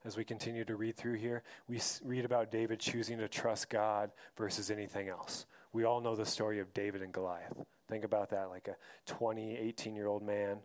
as 0.06 0.18
we 0.18 0.24
continue 0.24 0.66
to 0.66 0.76
read 0.76 0.98
through 0.98 1.16
here, 1.16 1.44
we 1.68 1.80
read 2.04 2.26
about 2.26 2.52
David 2.52 2.80
choosing 2.80 3.18
to 3.20 3.28
trust 3.28 3.70
God 3.70 4.12
versus 4.38 4.72
anything 4.72 5.10
else. 5.10 5.46
We 5.72 5.84
all 5.84 6.02
know 6.02 6.16
the 6.16 6.26
story 6.26 6.60
of 6.60 6.74
David 6.74 7.02
and 7.02 7.14
Goliath. 7.14 7.54
Think 7.88 8.04
about 8.04 8.30
that 8.30 8.50
like 8.50 8.68
a 8.68 8.76
20, 9.12 9.58
18 9.58 9.96
year 9.96 10.08
old 10.08 10.24
man, 10.24 10.60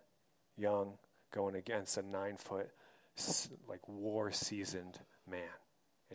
young, 0.57 0.95
going 1.33 1.57
against 1.57 1.97
a 1.97 2.03
nine 2.03 2.37
foot, 2.37 2.71
like 3.69 3.87
war 3.89 4.31
seasoned 4.31 4.99
man. 5.29 5.43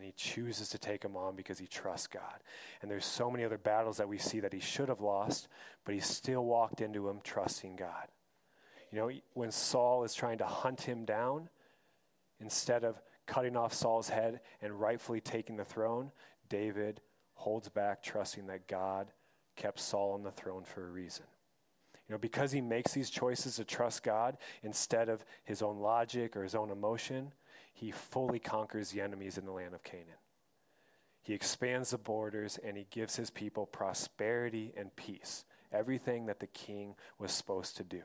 And 0.00 0.06
he 0.06 0.12
chooses 0.16 0.70
to 0.70 0.78
take 0.78 1.04
him 1.04 1.14
on 1.14 1.36
because 1.36 1.58
he 1.58 1.66
trusts 1.66 2.06
God. 2.06 2.42
And 2.80 2.90
there's 2.90 3.04
so 3.04 3.30
many 3.30 3.44
other 3.44 3.58
battles 3.58 3.98
that 3.98 4.08
we 4.08 4.16
see 4.16 4.40
that 4.40 4.54
he 4.54 4.58
should 4.58 4.88
have 4.88 5.02
lost, 5.02 5.46
but 5.84 5.94
he 5.94 6.00
still 6.00 6.42
walked 6.42 6.80
into 6.80 7.06
them 7.06 7.20
trusting 7.22 7.76
God. 7.76 8.08
You 8.90 8.98
know, 8.98 9.10
when 9.34 9.50
Saul 9.50 10.02
is 10.04 10.14
trying 10.14 10.38
to 10.38 10.46
hunt 10.46 10.80
him 10.80 11.04
down, 11.04 11.50
instead 12.40 12.82
of 12.82 12.98
cutting 13.26 13.58
off 13.58 13.74
Saul's 13.74 14.08
head 14.08 14.40
and 14.62 14.80
rightfully 14.80 15.20
taking 15.20 15.58
the 15.58 15.66
throne, 15.66 16.12
David 16.48 17.02
holds 17.34 17.68
back, 17.68 18.02
trusting 18.02 18.46
that 18.46 18.68
God 18.68 19.12
kept 19.54 19.80
Saul 19.80 20.12
on 20.12 20.22
the 20.22 20.30
throne 20.30 20.64
for 20.64 20.82
a 20.82 20.90
reason. 20.90 21.26
You 22.08 22.14
know, 22.14 22.18
because 22.18 22.52
he 22.52 22.62
makes 22.62 22.94
these 22.94 23.10
choices 23.10 23.56
to 23.56 23.66
trust 23.66 24.02
God 24.02 24.38
instead 24.62 25.10
of 25.10 25.26
his 25.44 25.60
own 25.60 25.78
logic 25.78 26.36
or 26.36 26.42
his 26.42 26.54
own 26.54 26.70
emotion, 26.70 27.32
he 27.72 27.90
fully 27.90 28.38
conquers 28.38 28.90
the 28.90 29.00
enemies 29.00 29.38
in 29.38 29.44
the 29.44 29.52
land 29.52 29.74
of 29.74 29.82
Canaan. 29.82 30.18
He 31.22 31.34
expands 31.34 31.90
the 31.90 31.98
borders 31.98 32.58
and 32.64 32.76
he 32.76 32.86
gives 32.90 33.16
his 33.16 33.30
people 33.30 33.66
prosperity 33.66 34.72
and 34.76 34.94
peace, 34.96 35.44
everything 35.72 36.26
that 36.26 36.40
the 36.40 36.46
king 36.46 36.94
was 37.18 37.32
supposed 37.32 37.76
to 37.76 37.84
do. 37.84 38.02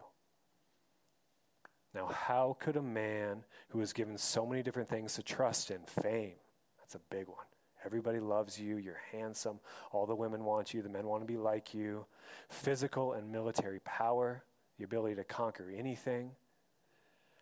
Now, 1.93 2.07
how 2.07 2.57
could 2.60 2.75
a 2.75 2.81
man 2.81 3.45
who 3.69 3.79
was 3.79 3.93
given 3.93 4.17
so 4.17 4.45
many 4.45 4.62
different 4.62 4.89
things 4.89 5.13
to 5.13 5.24
trust 5.24 5.72
in, 5.72 5.79
fame, 5.86 6.36
that's 6.77 6.95
a 6.95 7.00
big 7.10 7.27
one. 7.27 7.45
Everybody 7.86 8.19
loves 8.19 8.60
you, 8.60 8.77
you're 8.77 9.01
handsome, 9.12 9.60
all 9.91 10.05
the 10.05 10.15
women 10.15 10.43
want 10.43 10.74
you, 10.74 10.81
the 10.81 10.89
men 10.89 11.05
want 11.05 11.22
to 11.22 11.27
be 11.27 11.38
like 11.38 11.74
you, 11.74 12.05
physical 12.50 13.13
and 13.13 13.31
military 13.31 13.79
power, 13.86 14.43
the 14.77 14.84
ability 14.84 15.15
to 15.15 15.24
conquer 15.24 15.72
anything. 15.74 16.31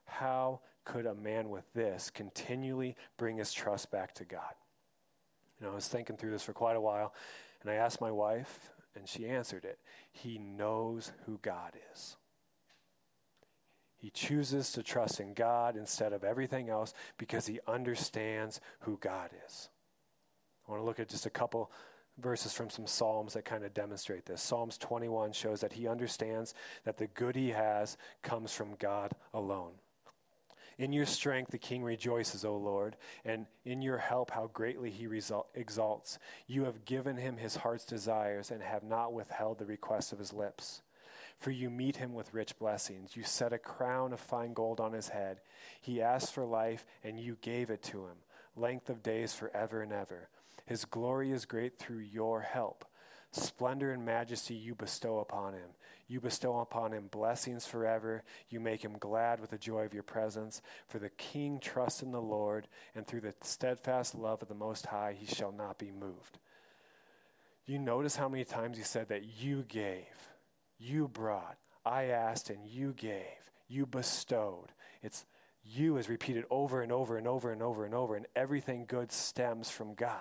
How 0.06 0.60
could 0.86 1.06
a 1.06 1.16
man 1.16 1.50
with 1.50 1.72
this 1.74 2.10
continually 2.10 2.96
bring 3.18 3.38
his 3.38 3.54
trust 3.54 3.92
back 3.92 4.14
to 4.16 4.26
God? 4.26 4.54
You 5.60 5.66
know, 5.66 5.72
I 5.72 5.76
was 5.76 5.88
thinking 5.88 6.18
through 6.18 6.32
this 6.32 6.44
for 6.44 6.54
quite 6.54 6.76
a 6.76 6.82
while, 6.82 7.14
and 7.62 7.72
I 7.72 7.76
asked 7.76 8.02
my 8.02 8.12
wife, 8.12 8.72
and 8.96 9.08
she 9.08 9.28
answered 9.28 9.66
it. 9.66 9.80
He 10.12 10.38
knows 10.38 11.12
who 11.26 11.40
God 11.42 11.74
is. 11.94 12.18
He 13.98 14.10
chooses 14.10 14.74
to 14.74 14.84
trust 14.84 15.22
in 15.22 15.34
God 15.34 15.78
instead 15.78 16.12
of 16.12 16.26
everything 16.26 16.70
else 16.70 16.94
because 17.18 17.48
he 17.48 17.62
understands 17.68 18.60
who 18.82 18.98
God 18.98 19.30
is. 19.46 19.70
I 20.68 20.72
want 20.72 20.82
to 20.82 20.86
look 20.86 21.00
at 21.00 21.08
just 21.08 21.26
a 21.26 21.30
couple 21.30 21.72
verses 22.18 22.54
from 22.54 22.70
some 22.70 22.86
Psalms 22.86 23.34
that 23.34 23.46
kind 23.46 23.64
of 23.64 23.74
demonstrate 23.74 24.26
this. 24.26 24.42
Psalms 24.42 24.78
21 24.78 25.32
shows 25.32 25.62
that 25.62 25.74
he 25.74 25.88
understands 25.88 26.54
that 26.84 26.98
the 26.98 27.08
good 27.08 27.36
he 27.36 27.52
has 27.52 27.98
comes 28.22 28.54
from 28.54 28.76
God 28.76 29.14
alone. 29.34 29.74
In 30.78 30.92
your 30.94 31.06
strength, 31.06 31.52
the 31.52 31.58
king 31.58 31.84
rejoices, 31.84 32.44
O 32.44 32.56
Lord, 32.58 32.96
and 33.24 33.46
in 33.64 33.82
your 33.82 33.98
help, 33.98 34.32
how 34.32 34.50
greatly 34.54 34.90
he 34.90 35.08
result, 35.08 35.48
exalts. 35.54 36.18
You 36.48 36.66
have 36.66 36.86
given 36.86 37.18
him 37.18 37.38
his 37.38 37.58
heart's 37.58 37.86
desires 37.86 38.52
and 38.52 38.62
have 38.62 38.84
not 38.84 39.14
withheld 39.14 39.60
the 39.60 39.66
request 39.66 40.12
of 40.14 40.20
his 40.20 40.34
lips. 40.34 40.82
For 41.38 41.52
you 41.52 41.70
meet 41.70 41.98
him 41.98 42.14
with 42.14 42.34
rich 42.34 42.58
blessings. 42.58 43.16
You 43.16 43.24
set 43.24 43.54
a 43.54 43.58
crown 43.58 44.14
of 44.14 44.20
fine 44.20 44.54
gold 44.54 44.80
on 44.80 44.94
his 44.94 45.10
head. 45.10 45.42
He 45.82 46.02
asked 46.02 46.34
for 46.34 46.46
life, 46.46 46.86
and 47.04 47.20
you 47.20 47.38
gave 47.42 47.70
it 47.70 47.84
to 47.84 48.06
him, 48.06 48.18
length 48.56 48.90
of 48.90 49.04
days 49.04 49.34
forever 49.34 49.82
and 49.82 49.92
ever. 49.92 50.30
His 50.66 50.86
glory 50.86 51.32
is 51.32 51.46
great 51.46 51.78
through 51.78 52.00
your 52.00 52.42
help. 52.42 52.86
Splendor 53.34 53.92
and 53.92 54.06
majesty 54.06 54.54
you 54.54 54.76
bestow 54.76 55.20
upon 55.20 55.54
him. 55.54 55.70
You 56.08 56.22
bestow 56.22 56.60
upon 56.60 56.92
him 56.92 57.08
blessings 57.10 57.66
forever. 57.66 58.24
You 58.50 58.60
make 58.60 58.84
him 58.84 58.98
glad 59.00 59.40
with 59.40 59.50
the 59.50 59.58
joy 59.58 59.86
of 59.86 59.94
your 59.94 60.04
presence. 60.04 60.62
For 60.88 61.00
the 61.00 61.10
king 61.10 61.60
trusts 61.60 62.04
in 62.04 62.12
the 62.12 62.22
Lord, 62.22 62.68
and 62.94 63.08
through 63.08 63.22
the 63.22 63.34
steadfast 63.42 64.14
love 64.14 64.42
of 64.44 64.50
the 64.50 64.54
Most 64.54 64.86
High, 64.86 65.16
he 65.18 65.26
shall 65.26 65.52
not 65.52 65.80
be 65.80 65.92
moved. 65.92 66.38
You 67.66 67.80
notice 67.80 68.16
how 68.16 68.30
many 68.30 68.44
times 68.44 68.78
he 68.78 68.84
said 68.84 69.10
that 69.10 69.24
you 69.42 69.64
gave 69.68 70.30
you 70.84 71.08
brought, 71.08 71.58
I 71.86 72.06
asked, 72.06 72.50
and 72.50 72.68
you 72.68 72.94
gave, 72.94 73.24
you 73.68 73.86
bestowed. 73.86 74.74
It's 75.02 75.26
you 75.64 75.98
is 75.98 76.10
repeated 76.10 76.44
over 76.50 76.82
and 76.82 76.92
over 76.92 77.18
and 77.18 77.26
over 77.26 77.52
and 77.52 77.62
over 77.62 77.86
and 77.86 77.96
over, 77.96 78.16
and 78.16 78.26
everything 78.36 78.86
good 78.86 79.12
stems 79.12 79.70
from 79.70 79.94
God. 79.94 80.20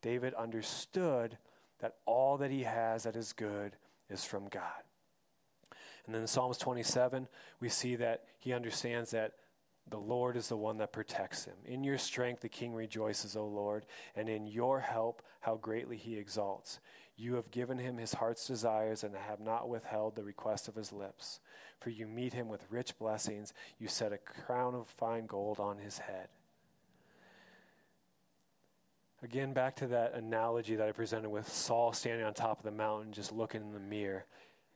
David 0.00 0.32
understood 0.34 1.36
that 1.84 1.96
all 2.06 2.38
that 2.38 2.50
he 2.50 2.62
has 2.62 3.02
that 3.02 3.14
is 3.14 3.34
good 3.34 3.76
is 4.08 4.24
from 4.24 4.48
God. 4.48 4.62
And 6.06 6.14
then 6.14 6.22
in 6.22 6.26
Psalms 6.26 6.56
27, 6.56 7.28
we 7.60 7.68
see 7.68 7.96
that 7.96 8.24
he 8.38 8.54
understands 8.54 9.10
that 9.10 9.32
the 9.90 9.98
Lord 9.98 10.38
is 10.38 10.48
the 10.48 10.56
one 10.56 10.78
that 10.78 10.94
protects 10.94 11.44
him. 11.44 11.56
In 11.66 11.84
your 11.84 11.98
strength, 11.98 12.40
the 12.40 12.48
king 12.48 12.72
rejoices, 12.72 13.36
O 13.36 13.46
Lord, 13.46 13.84
and 14.16 14.30
in 14.30 14.46
your 14.46 14.80
help, 14.80 15.20
how 15.40 15.56
greatly 15.56 15.98
he 15.98 16.16
exalts. 16.16 16.80
You 17.16 17.34
have 17.34 17.50
given 17.50 17.76
him 17.76 17.98
his 17.98 18.14
heart's 18.14 18.46
desires 18.46 19.04
and 19.04 19.14
have 19.14 19.40
not 19.40 19.68
withheld 19.68 20.16
the 20.16 20.24
request 20.24 20.68
of 20.68 20.76
his 20.76 20.90
lips. 20.90 21.40
For 21.80 21.90
you 21.90 22.06
meet 22.06 22.32
him 22.32 22.48
with 22.48 22.64
rich 22.70 22.98
blessings. 22.98 23.52
You 23.78 23.88
set 23.88 24.10
a 24.10 24.16
crown 24.16 24.74
of 24.74 24.88
fine 24.88 25.26
gold 25.26 25.60
on 25.60 25.76
his 25.76 25.98
head. 25.98 26.28
Again, 29.24 29.54
back 29.54 29.76
to 29.76 29.86
that 29.86 30.12
analogy 30.12 30.74
that 30.74 30.86
I 30.86 30.92
presented 30.92 31.30
with 31.30 31.48
Saul 31.48 31.94
standing 31.94 32.26
on 32.26 32.34
top 32.34 32.58
of 32.58 32.64
the 32.64 32.70
mountain, 32.70 33.10
just 33.10 33.32
looking 33.32 33.62
in 33.62 33.72
the 33.72 33.80
mirror. 33.80 34.26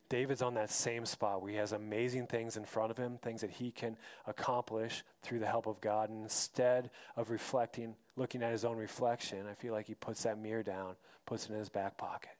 David's 0.09 0.41
on 0.41 0.55
that 0.55 0.71
same 0.71 1.05
spot 1.05 1.43
where 1.43 1.51
he 1.51 1.59
has 1.59 1.73
amazing 1.73 2.29
things 2.29 2.57
in 2.57 2.65
front 2.65 2.91
of 2.91 2.97
him, 2.97 3.19
things 3.19 3.43
that 3.43 3.51
he 3.51 3.71
can 3.71 3.95
accomplish 4.27 5.05
through 5.23 5.41
the 5.41 5.47
help 5.47 5.67
of 5.67 5.83
God. 5.83 6.09
And 6.09 6.23
instead 6.23 6.89
of 7.15 7.29
reflecting, 7.29 7.95
looking 8.17 8.43
at 8.43 8.51
his 8.51 8.65
own 8.65 8.79
reflection, 8.79 9.47
I 9.47 9.53
feel 9.53 9.75
like 9.75 9.87
he 9.87 9.95
puts 9.95 10.23
that 10.23 10.39
mirror 10.39 10.63
down, 10.63 10.97
puts 11.27 11.45
it 11.45 11.53
in 11.53 11.59
his 11.59 11.69
back 11.69 11.99
pocket. 11.99 12.31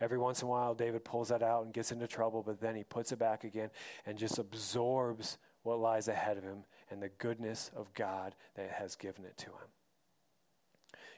Every 0.00 0.18
once 0.18 0.42
in 0.42 0.48
a 0.48 0.50
while, 0.50 0.74
David 0.74 1.04
pulls 1.04 1.28
that 1.28 1.44
out 1.44 1.64
and 1.64 1.72
gets 1.72 1.92
into 1.92 2.08
trouble, 2.08 2.42
but 2.42 2.60
then 2.60 2.74
he 2.74 2.82
puts 2.82 3.12
it 3.12 3.20
back 3.20 3.44
again 3.44 3.70
and 4.06 4.18
just 4.18 4.40
absorbs 4.40 5.38
what 5.62 5.78
lies 5.78 6.08
ahead 6.08 6.36
of 6.36 6.42
him 6.42 6.64
and 6.90 7.00
the 7.00 7.10
goodness 7.10 7.70
of 7.76 7.94
God 7.94 8.34
that 8.56 8.70
has 8.70 8.96
given 8.96 9.24
it 9.24 9.36
to 9.36 9.50
him. 9.50 9.68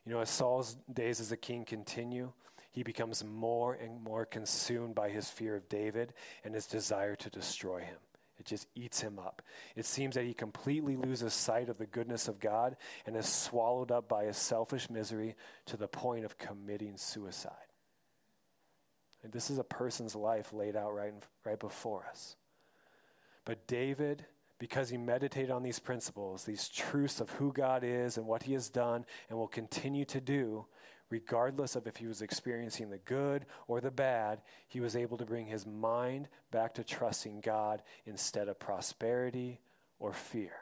You 0.07 0.13
know, 0.13 0.21
as 0.21 0.31
Saul's 0.31 0.77
days 0.93 1.21
as 1.21 1.33
a 1.33 1.37
king 1.37 1.65
continue, 1.65 2.33
he 2.71 2.85
becomes 2.85 3.25
more 3.25 3.75
and 3.75 4.01
more 4.03 4.25
consumed 4.25 4.95
by 4.95 5.09
his 5.09 5.29
fear 5.29 5.57
of 5.57 5.69
David 5.69 6.15
and 6.45 6.55
his 6.55 6.67
desire 6.67 7.17
to 7.17 7.29
destroy 7.31 7.81
him. 7.81 7.99
It 8.39 8.45
just 8.45 8.69
eats 8.75 9.01
him 9.01 9.19
up. 9.19 9.43
It 9.75 9.87
seems 9.87 10.15
that 10.15 10.25
he 10.25 10.35
completely 10.35 10.95
loses 10.95 11.33
sight 11.33 11.69
of 11.69 11.79
the 11.79 11.87
goodness 11.87 12.29
of 12.29 12.39
God 12.39 12.77
and 13.07 13.17
is 13.17 13.27
swallowed 13.27 13.91
up 13.91 14.09
by 14.09 14.27
his 14.27 14.37
selfish 14.37 14.89
misery 14.91 15.35
to 15.67 15.77
the 15.77 15.89
point 15.89 16.25
of 16.25 16.39
committing 16.39 16.99
suicide. 16.99 17.53
And 19.23 19.33
this 19.33 19.51
is 19.51 19.59
a 19.59 19.65
person's 19.65 20.15
life 20.15 20.53
laid 20.53 20.77
out 20.77 20.95
right, 20.95 21.15
right 21.45 21.59
before 21.59 22.07
us. 22.09 22.37
But 23.45 23.67
David, 23.67 24.27
because 24.59 24.89
he 24.89 24.97
meditated 24.97 25.51
on 25.51 25.63
these 25.63 25.79
principles, 25.79 26.45
these 26.45 26.69
truths 26.69 27.21
of 27.21 27.31
who 27.31 27.53
God 27.53 27.83
is 27.85 28.17
and 28.17 28.27
what 28.27 28.45
he 28.45 28.55
has 28.55 28.69
done 28.69 29.05
and 29.29 29.39
will 29.39 29.49
continue 29.49 30.05
to 30.07 30.21
do, 30.21 30.67
regardless 31.11 31.77
of 31.77 31.87
if 31.87 31.97
he 31.97 32.07
was 32.07 32.23
experiencing 32.23 32.91
the 32.91 32.99
good 32.99 33.47
or 33.69 33.81
the 33.81 33.91
bad, 33.91 34.41
he 34.69 34.81
was 34.81 34.97
able 34.97 35.19
to 35.19 35.27
bring 35.27 35.47
his 35.47 35.67
mind 35.67 36.29
back 36.51 36.75
to 36.75 36.85
trusting 36.85 37.41
God 37.41 37.83
instead 38.07 38.49
of 38.49 38.59
prosperity 38.59 39.61
or 39.99 40.13
fear. 40.13 40.53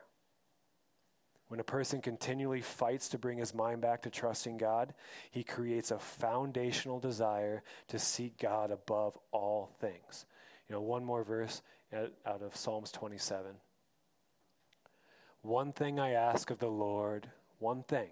When 1.49 1.61
a 1.61 1.65
person 1.65 2.01
continually 2.01 2.63
fights 2.63 3.11
to 3.11 3.19
bring 3.19 3.39
his 3.39 3.55
mind 3.55 3.81
back 3.81 4.03
to 4.03 4.11
trusting 4.11 4.57
God, 4.57 4.95
he 5.31 5.45
creates 5.45 5.91
a 5.91 5.99
foundational 5.99 6.99
desire 6.99 7.63
to 7.89 7.99
seek 7.99 8.39
God 8.39 8.71
above 8.71 9.17
all 9.31 9.71
things. 9.81 10.27
You 10.69 10.75
know, 10.75 10.81
one 10.81 11.05
more 11.05 11.23
verse 11.23 11.63
out 11.93 12.43
of 12.43 12.57
Psalms 12.57 12.91
27. 12.91 13.55
One 15.45 15.73
thing 15.73 16.01
I 16.01 16.13
ask 16.13 16.51
of 16.51 16.59
the 16.59 16.71
Lord, 16.71 17.29
one 17.59 17.83
thing 17.83 18.09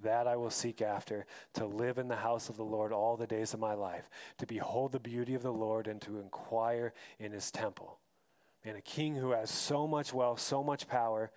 that 0.00 0.26
I 0.26 0.36
will 0.36 0.48
seek 0.48 0.80
after, 0.80 1.26
to 1.52 1.66
live 1.66 1.98
in 1.98 2.08
the 2.08 2.16
house 2.16 2.48
of 2.48 2.56
the 2.56 2.64
Lord 2.64 2.92
all 2.92 3.14
the 3.14 3.26
days 3.26 3.52
of 3.52 3.60
my 3.60 3.74
life, 3.74 4.08
to 4.38 4.46
behold 4.46 4.92
the 4.92 4.98
beauty 4.98 5.34
of 5.34 5.42
the 5.42 5.52
Lord 5.52 5.86
and 5.86 6.00
to 6.00 6.18
inquire 6.18 6.94
in 7.18 7.32
his 7.32 7.50
temple. 7.50 7.98
And 8.64 8.78
a 8.78 8.80
king 8.80 9.16
who 9.16 9.32
has 9.32 9.50
so 9.50 9.86
much 9.86 10.14
wealth, 10.14 10.40
so 10.40 10.64
much 10.64 10.88
power, 10.88 11.30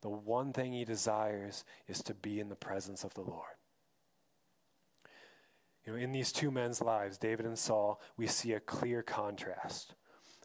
the 0.00 0.08
one 0.08 0.54
thing 0.54 0.72
he 0.72 0.86
desires 0.86 1.66
is 1.86 2.02
to 2.04 2.14
be 2.14 2.40
in 2.40 2.48
the 2.48 2.56
presence 2.56 3.04
of 3.04 3.12
the 3.12 3.20
Lord. 3.20 3.44
You 5.84 5.92
know, 5.92 5.98
in 5.98 6.10
these 6.10 6.32
two 6.32 6.50
men's 6.50 6.80
lives, 6.80 7.18
David 7.18 7.44
and 7.44 7.58
Saul, 7.58 8.00
we 8.16 8.26
see 8.26 8.54
a 8.54 8.60
clear 8.60 9.02
contrast. 9.02 9.94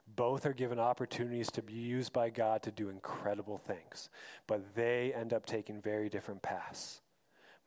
Both 0.08 0.46
are 0.46 0.54
given 0.54 0.80
opportunities 0.80 1.52
to 1.52 1.62
be 1.62 1.74
used 1.74 2.14
by 2.14 2.30
God 2.30 2.64
to 2.64 2.72
do 2.72 2.90
incredible 2.90 3.58
things, 3.58 4.10
but 4.48 4.76
they 4.76 5.14
end 5.14 5.34
up 5.34 5.46
taking 5.46 5.82
very 5.82 6.10
different 6.10 6.42
paths. 6.42 7.02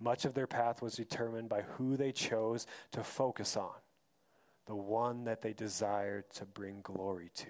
Much 0.01 0.25
of 0.25 0.35
their 0.35 0.47
path 0.47 0.81
was 0.81 0.95
determined 0.95 1.49
by 1.49 1.63
who 1.63 1.97
they 1.97 2.13
chose 2.13 2.67
to 2.93 3.03
focus 3.03 3.57
on, 3.57 3.75
the 4.67 4.77
one 4.77 5.25
that 5.25 5.43
they 5.43 5.53
desired 5.53 6.31
to 6.35 6.47
bring 6.47 6.81
glory 6.83 7.31
to. 7.35 7.49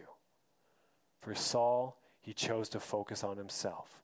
For 1.21 1.35
Saul, 1.35 2.01
he 2.23 2.33
chose 2.33 2.71
to 2.71 2.81
focus 2.81 3.23
on 3.23 3.37
himself. 3.37 4.03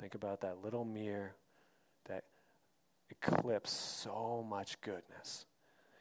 Think 0.00 0.14
about 0.14 0.40
that 0.40 0.62
little 0.62 0.84
mirror 0.84 1.36
that 2.06 2.24
eclipsed 3.10 4.00
so 4.00 4.44
much 4.48 4.80
goodness. 4.80 5.46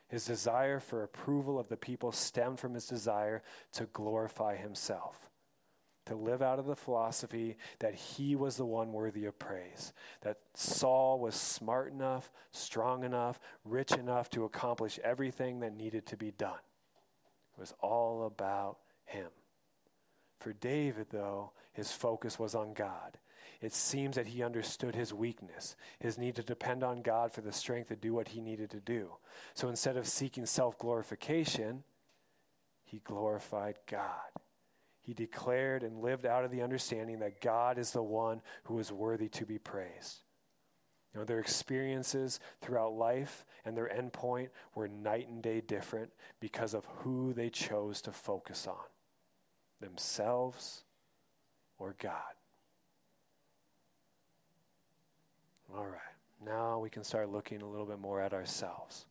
His 0.09 0.25
desire 0.25 0.79
for 0.79 1.03
approval 1.03 1.59
of 1.59 1.69
the 1.69 1.77
people 1.77 2.11
stemmed 2.11 2.59
from 2.59 2.73
his 2.73 2.87
desire 2.87 3.41
to 3.73 3.85
glorify 3.85 4.57
himself 4.57 5.29
to 6.09 6.15
live 6.15 6.41
out 6.41 6.57
of 6.57 6.65
the 6.65 6.75
philosophy 6.75 7.55
that 7.77 7.93
he 7.93 8.35
was 8.35 8.57
the 8.57 8.65
one 8.65 8.91
worthy 8.91 9.25
of 9.25 9.37
praise, 9.37 9.93
that 10.21 10.39
Saul 10.55 11.19
was 11.19 11.35
smart 11.35 11.93
enough, 11.93 12.31
strong 12.51 13.03
enough, 13.03 13.39
rich 13.63 13.91
enough 13.91 14.27
to 14.31 14.43
accomplish 14.43 14.99
everything 15.03 15.59
that 15.59 15.75
needed 15.75 16.07
to 16.07 16.17
be 16.17 16.31
done. 16.31 16.57
It 17.53 17.59
was 17.59 17.75
all 17.79 18.25
about 18.25 18.79
him. 19.05 19.29
For 20.39 20.51
David, 20.51 21.07
though, 21.11 21.51
his 21.73 21.91
focus 21.91 22.39
was 22.39 22.55
on 22.55 22.73
God. 22.73 23.18
It 23.61 23.73
seems 23.73 24.15
that 24.15 24.27
he 24.27 24.41
understood 24.41 24.95
his 24.95 25.13
weakness, 25.13 25.75
his 25.99 26.17
need 26.17 26.35
to 26.35 26.43
depend 26.43 26.83
on 26.83 27.01
God 27.01 27.33
for 27.33 27.41
the 27.41 27.51
strength 27.51 27.89
to 27.89 27.95
do 27.95 28.13
what 28.13 28.29
he 28.29 28.39
needed 28.39 28.69
to 28.71 28.79
do. 28.79 29.11
So 29.53 29.67
instead 29.67 29.97
of 29.97 30.07
seeking 30.07 30.45
self 30.45 30.77
glorification, 30.77 31.83
he 32.85 32.99
glorified 32.99 33.77
God 33.85 34.39
he 35.09 35.15
declared 35.15 35.81
and 35.81 36.03
lived 36.03 36.27
out 36.27 36.45
of 36.45 36.51
the 36.51 36.61
understanding 36.61 37.17
that 37.17 37.41
God 37.41 37.79
is 37.79 37.89
the 37.89 38.03
one 38.03 38.43
who 38.65 38.77
is 38.77 38.91
worthy 38.91 39.27
to 39.29 39.43
be 39.43 39.57
praised. 39.57 40.19
You 41.11 41.19
know, 41.19 41.25
their 41.25 41.39
experiences 41.39 42.39
throughout 42.61 42.93
life 42.93 43.43
and 43.65 43.75
their 43.75 43.89
endpoint 43.89 44.49
were 44.75 44.87
night 44.87 45.27
and 45.27 45.41
day 45.41 45.61
different 45.61 46.11
because 46.39 46.75
of 46.75 46.85
who 46.85 47.33
they 47.33 47.49
chose 47.49 48.03
to 48.03 48.11
focus 48.11 48.67
on 48.67 48.75
themselves 49.81 50.83
or 51.79 51.95
God. 51.99 52.35
All 55.75 55.85
right, 55.85 55.99
now 56.43 56.79
we 56.79 56.89
can 56.89 57.03
start 57.03 57.31
looking 57.31 57.61
a 57.61 57.69
little 57.69 57.85
bit 57.85 57.99
more 57.99 58.19
at 58.21 58.33
ourselves. 58.33 59.05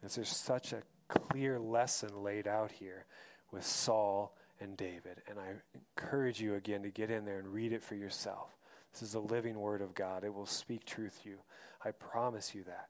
There's 0.00 0.28
such 0.28 0.72
a 0.72 0.82
clear 1.08 1.58
lesson 1.58 2.22
laid 2.22 2.48
out 2.48 2.72
here 2.72 3.06
with 3.52 3.64
Saul 3.64 4.36
and 4.60 4.76
David. 4.76 5.22
And 5.28 5.38
I 5.38 5.54
encourage 5.74 6.40
you 6.40 6.54
again 6.54 6.82
to 6.82 6.90
get 6.90 7.10
in 7.10 7.24
there 7.24 7.38
and 7.38 7.48
read 7.48 7.72
it 7.72 7.84
for 7.84 7.94
yourself. 7.94 8.56
This 8.92 9.02
is 9.02 9.14
a 9.14 9.20
living 9.20 9.58
word 9.58 9.80
of 9.80 9.94
God. 9.94 10.24
It 10.24 10.34
will 10.34 10.46
speak 10.46 10.84
truth 10.84 11.20
to 11.22 11.30
you. 11.30 11.38
I 11.84 11.92
promise 11.92 12.54
you 12.54 12.64
that. 12.64 12.88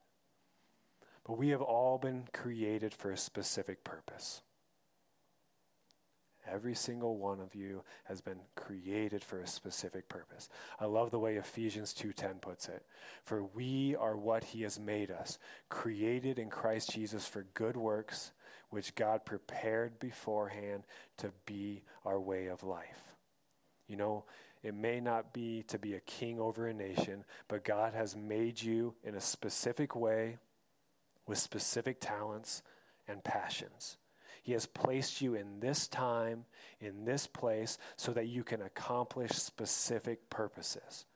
But 1.24 1.38
we 1.38 1.50
have 1.50 1.62
all 1.62 1.98
been 1.98 2.24
created 2.32 2.94
for 2.94 3.10
a 3.10 3.16
specific 3.16 3.84
purpose. 3.84 4.42
Every 6.46 6.74
single 6.74 7.16
one 7.16 7.40
of 7.40 7.54
you 7.54 7.84
has 8.04 8.20
been 8.20 8.40
created 8.56 9.22
for 9.22 9.40
a 9.40 9.46
specific 9.46 10.08
purpose. 10.08 10.48
I 10.80 10.86
love 10.86 11.10
the 11.10 11.18
way 11.18 11.36
Ephesians 11.36 11.94
2:10 11.94 12.40
puts 12.40 12.68
it. 12.68 12.84
For 13.22 13.44
we 13.44 13.94
are 13.96 14.16
what 14.16 14.44
he 14.44 14.62
has 14.62 14.78
made 14.78 15.10
us, 15.10 15.38
created 15.68 16.38
in 16.38 16.50
Christ 16.50 16.90
Jesus 16.90 17.26
for 17.26 17.44
good 17.54 17.76
works 17.76 18.32
which 18.70 18.94
God 18.94 19.26
prepared 19.26 19.98
beforehand 19.98 20.84
to 21.18 21.30
be 21.44 21.84
our 22.04 22.18
way 22.18 22.46
of 22.46 22.62
life. 22.62 23.14
You 23.86 23.96
know, 23.96 24.24
it 24.62 24.74
may 24.74 24.98
not 25.00 25.34
be 25.34 25.62
to 25.64 25.78
be 25.78 25.94
a 25.94 26.00
king 26.00 26.40
over 26.40 26.66
a 26.66 26.72
nation, 26.72 27.24
but 27.48 27.64
God 27.64 27.92
has 27.92 28.16
made 28.16 28.62
you 28.62 28.94
in 29.04 29.14
a 29.14 29.20
specific 29.20 29.94
way 29.94 30.38
with 31.26 31.38
specific 31.38 32.00
talents 32.00 32.62
and 33.06 33.22
passions. 33.22 33.98
He 34.42 34.52
has 34.52 34.66
placed 34.66 35.20
you 35.20 35.34
in 35.34 35.60
this 35.60 35.86
time, 35.86 36.44
in 36.80 37.04
this 37.04 37.26
place, 37.26 37.78
so 37.96 38.12
that 38.12 38.26
you 38.26 38.42
can 38.42 38.60
accomplish 38.60 39.30
specific 39.30 40.28
purposes. 40.28 41.06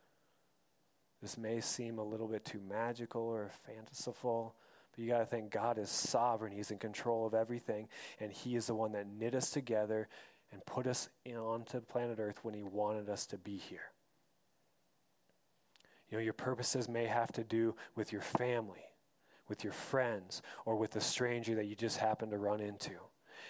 This 1.20 1.36
may 1.36 1.60
seem 1.60 1.98
a 1.98 2.04
little 2.04 2.28
bit 2.28 2.44
too 2.44 2.60
magical 2.68 3.22
or 3.22 3.50
fanciful, 3.66 4.54
but 4.92 5.02
you 5.02 5.10
got 5.10 5.18
to 5.18 5.26
think 5.26 5.50
God 5.50 5.76
is 5.76 5.90
sovereign. 5.90 6.52
He's 6.52 6.70
in 6.70 6.78
control 6.78 7.26
of 7.26 7.34
everything. 7.34 7.88
And 8.20 8.30
He 8.30 8.54
is 8.54 8.68
the 8.68 8.74
one 8.74 8.92
that 8.92 9.08
knit 9.08 9.34
us 9.34 9.50
together 9.50 10.08
and 10.52 10.64
put 10.64 10.86
us 10.86 11.08
onto 11.36 11.80
planet 11.80 12.18
Earth 12.20 12.38
when 12.44 12.54
He 12.54 12.62
wanted 12.62 13.08
us 13.08 13.26
to 13.26 13.38
be 13.38 13.56
here. 13.56 13.90
You 16.08 16.18
know, 16.18 16.22
your 16.22 16.32
purposes 16.32 16.88
may 16.88 17.06
have 17.06 17.32
to 17.32 17.42
do 17.42 17.74
with 17.96 18.12
your 18.12 18.22
family, 18.22 18.84
with 19.48 19.64
your 19.64 19.72
friends, 19.72 20.42
or 20.64 20.76
with 20.76 20.92
the 20.92 21.00
stranger 21.00 21.56
that 21.56 21.66
you 21.66 21.74
just 21.74 21.98
happen 21.98 22.30
to 22.30 22.38
run 22.38 22.60
into. 22.60 22.92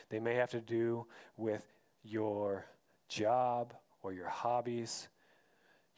They 0.08 0.20
may 0.20 0.34
have 0.34 0.50
to 0.50 0.60
do 0.60 1.06
with 1.36 1.64
your 2.02 2.66
job 3.08 3.74
or 4.02 4.12
your 4.12 4.28
hobbies 4.28 5.08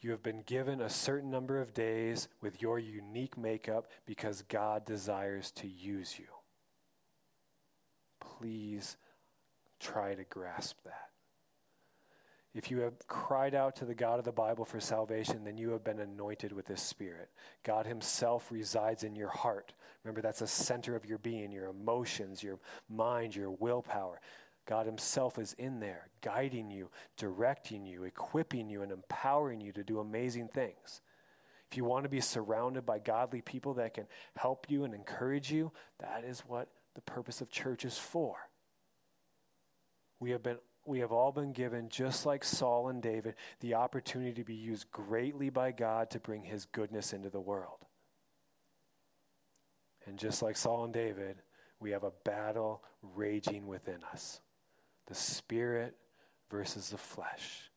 you 0.01 0.11
have 0.11 0.23
been 0.23 0.43
given 0.45 0.79
a 0.79 0.89
certain 0.89 1.29
number 1.29 1.59
of 1.59 1.73
days 1.73 2.29
with 2.41 2.61
your 2.61 2.79
unique 2.79 3.37
makeup 3.37 3.87
because 4.05 4.43
God 4.43 4.85
desires 4.85 5.51
to 5.51 5.67
use 5.67 6.17
you. 6.17 6.27
Please 8.21 8.95
try 9.79 10.15
to 10.15 10.23
grasp 10.23 10.77
that. 10.85 11.09
If 12.53 12.71
you 12.71 12.79
have 12.79 13.07
cried 13.07 13.53
out 13.53 13.75
to 13.77 13.85
the 13.85 13.93
God 13.93 14.17
of 14.17 14.25
the 14.25 14.31
Bible 14.31 14.65
for 14.65 14.79
salvation, 14.79 15.43
then 15.43 15.57
you 15.57 15.69
have 15.71 15.83
been 15.83 15.99
anointed 15.99 16.51
with 16.51 16.67
His 16.67 16.81
Spirit. 16.81 17.29
God 17.63 17.85
Himself 17.85 18.51
resides 18.51 19.03
in 19.03 19.15
your 19.15 19.29
heart. 19.29 19.73
Remember, 20.03 20.21
that's 20.21 20.39
the 20.39 20.47
center 20.47 20.95
of 20.95 21.05
your 21.05 21.19
being, 21.19 21.51
your 21.51 21.67
emotions, 21.67 22.41
your 22.41 22.59
mind, 22.89 23.35
your 23.35 23.51
willpower. 23.51 24.19
God 24.65 24.87
Himself 24.87 25.37
is 25.37 25.53
in 25.53 25.79
there, 25.79 26.09
guiding 26.21 26.71
you, 26.71 26.89
directing 27.17 27.85
you, 27.85 28.03
equipping 28.03 28.67
you, 28.67 28.81
and 28.81 28.91
empowering 28.91 29.61
you 29.61 29.71
to 29.73 29.83
do 29.83 29.99
amazing 29.99 30.47
things. 30.47 31.01
If 31.69 31.77
you 31.77 31.85
want 31.85 32.03
to 32.03 32.09
be 32.09 32.21
surrounded 32.21 32.83
by 32.83 32.97
godly 32.97 33.41
people 33.41 33.75
that 33.75 33.93
can 33.93 34.07
help 34.35 34.65
you 34.69 34.85
and 34.85 34.95
encourage 34.95 35.51
you, 35.51 35.71
that 35.99 36.23
is 36.23 36.39
what 36.41 36.69
the 36.95 37.01
purpose 37.01 37.41
of 37.41 37.51
church 37.51 37.85
is 37.85 37.95
for. 37.95 38.37
We 40.19 40.31
have 40.31 40.41
been 40.41 40.57
we 40.89 40.99
have 40.99 41.11
all 41.11 41.31
been 41.31 41.53
given, 41.53 41.87
just 41.87 42.25
like 42.25 42.43
Saul 42.43 42.89
and 42.89 43.01
David, 43.01 43.35
the 43.59 43.75
opportunity 43.75 44.33
to 44.33 44.43
be 44.43 44.55
used 44.55 44.91
greatly 44.91 45.49
by 45.49 45.71
God 45.71 46.09
to 46.09 46.19
bring 46.19 46.43
his 46.43 46.65
goodness 46.65 47.13
into 47.13 47.29
the 47.29 47.39
world. 47.39 47.85
And 50.05 50.17
just 50.17 50.41
like 50.41 50.57
Saul 50.57 50.85
and 50.85 50.93
David, 50.93 51.37
we 51.79 51.91
have 51.91 52.03
a 52.03 52.11
battle 52.25 52.83
raging 53.01 53.67
within 53.67 54.03
us 54.11 54.41
the 55.07 55.15
spirit 55.15 55.95
versus 56.51 56.89
the 56.89 56.97
flesh, 56.97 57.71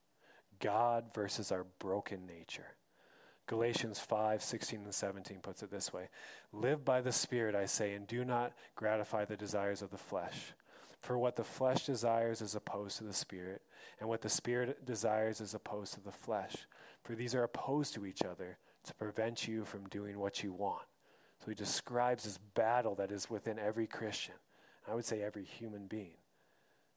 God 0.59 1.05
versus 1.15 1.53
our 1.53 1.65
broken 1.79 2.27
nature. 2.27 2.77
Galatians 3.47 3.99
5 3.99 4.43
16 4.43 4.83
and 4.85 4.95
17 4.95 5.39
puts 5.41 5.63
it 5.63 5.71
this 5.71 5.93
way 5.93 6.09
Live 6.53 6.85
by 6.85 7.01
the 7.01 7.13
Spirit, 7.13 7.55
I 7.55 7.67
say, 7.67 7.93
and 7.95 8.07
do 8.07 8.25
not 8.25 8.53
gratify 8.77 9.25
the 9.25 9.37
desires 9.37 9.83
of 9.83 9.91
the 9.91 9.99
flesh. 9.99 10.55
For 11.03 11.19
what 11.19 11.37
the 11.37 11.45
flesh 11.45 11.87
desires 11.87 12.41
is 12.41 12.55
opposed 12.55 12.99
to 12.99 13.05
the 13.05 13.13
Spirit, 13.13 13.61
and 14.01 14.09
what 14.09 14.23
the 14.23 14.29
Spirit 14.29 14.87
desires 14.87 15.41
is 15.41 15.53
opposed 15.53 15.95
to 15.95 16.01
the 16.01 16.13
flesh. 16.13 16.55
For 17.03 17.15
these 17.15 17.35
are 17.35 17.43
opposed 17.43 17.95
to 17.95 18.07
each 18.07 18.23
other 18.23 18.59
to 18.85 18.95
prevent 18.95 19.47
you 19.47 19.65
from 19.65 19.89
doing 19.89 20.19
what 20.19 20.43
you 20.43 20.53
want. 20.53 20.87
So 21.45 21.51
he 21.51 21.55
describes 21.55 22.25
this 22.25 22.39
battle 22.55 22.95
that 22.95 23.11
is 23.11 23.29
within 23.29 23.59
every 23.59 23.87
Christian. 23.87 24.37
I 24.89 24.95
would 24.95 25.05
say 25.05 25.23
every 25.23 25.45
human 25.45 25.87
being 25.87 26.17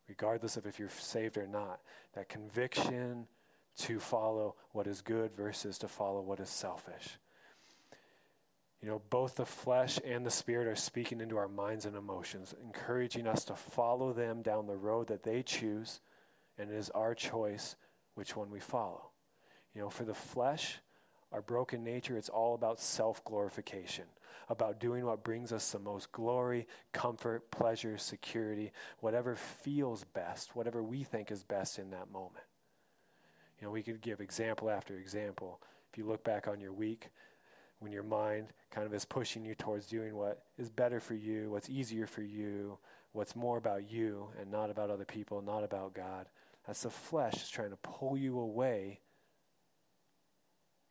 regardless 0.07 0.57
of 0.57 0.65
if 0.65 0.79
you're 0.79 0.89
saved 0.89 1.37
or 1.37 1.47
not. 1.47 1.79
That 2.13 2.29
conviction 2.29 3.27
to 3.77 3.99
follow 3.99 4.55
what 4.71 4.87
is 4.87 5.01
good 5.01 5.31
versus 5.35 5.77
to 5.79 5.87
follow 5.87 6.21
what 6.21 6.39
is 6.39 6.49
selfish. 6.49 7.17
You 8.81 8.89
know, 8.89 9.01
both 9.09 9.35
the 9.35 9.45
flesh 9.45 9.99
and 10.05 10.25
the 10.25 10.31
spirit 10.31 10.67
are 10.67 10.75
speaking 10.75 11.21
into 11.21 11.37
our 11.37 11.47
minds 11.47 11.85
and 11.85 11.95
emotions, 11.95 12.53
encouraging 12.63 13.25
us 13.25 13.43
to 13.45 13.55
follow 13.55 14.13
them 14.13 14.41
down 14.41 14.67
the 14.67 14.75
road 14.75 15.07
that 15.07 15.23
they 15.23 15.41
choose, 15.41 16.01
and 16.57 16.69
it 16.69 16.75
is 16.75 16.89
our 16.91 17.15
choice 17.15 17.75
which 18.13 18.35
one 18.35 18.51
we 18.51 18.59
follow. 18.59 19.09
You 19.73 19.81
know, 19.81 19.89
for 19.89 20.03
the 20.03 20.13
flesh, 20.13 20.79
our 21.31 21.41
broken 21.41 21.83
nature, 21.83 22.17
it's 22.17 22.29
all 22.29 22.55
about 22.55 22.79
self 22.79 23.23
glorification, 23.23 24.05
about 24.49 24.79
doing 24.79 25.05
what 25.05 25.23
brings 25.23 25.51
us 25.51 25.71
the 25.71 25.79
most 25.79 26.11
glory, 26.11 26.67
comfort, 26.93 27.51
pleasure, 27.51 27.97
security, 27.97 28.71
whatever 28.99 29.35
feels 29.35 30.03
best, 30.03 30.55
whatever 30.55 30.83
we 30.83 31.03
think 31.03 31.31
is 31.31 31.43
best 31.43 31.79
in 31.79 31.89
that 31.89 32.11
moment. 32.11 32.45
You 33.59 33.67
know, 33.67 33.71
we 33.71 33.83
could 33.83 34.01
give 34.01 34.21
example 34.21 34.69
after 34.69 34.97
example. 34.97 35.61
If 35.91 35.97
you 35.97 36.05
look 36.05 36.23
back 36.23 36.47
on 36.47 36.59
your 36.59 36.73
week, 36.73 37.09
when 37.79 37.91
your 37.91 38.03
mind 38.03 38.47
kind 38.71 38.87
of 38.87 38.93
is 38.93 39.05
pushing 39.05 39.45
you 39.45 39.55
towards 39.55 39.85
doing 39.85 40.15
what 40.15 40.43
is 40.57 40.69
better 40.69 40.99
for 40.99 41.13
you, 41.13 41.51
what's 41.51 41.69
easier 41.69 42.07
for 42.07 42.21
you, 42.21 42.77
what's 43.11 43.35
more 43.35 43.57
about 43.57 43.89
you 43.89 44.29
and 44.39 44.51
not 44.51 44.69
about 44.69 44.89
other 44.89 45.05
people, 45.05 45.41
not 45.41 45.63
about 45.63 45.93
God. 45.93 46.27
That's 46.67 46.83
the 46.83 46.89
flesh 46.89 47.35
is 47.35 47.49
trying 47.49 47.69
to 47.71 47.77
pull 47.77 48.17
you 48.17 48.39
away 48.39 49.01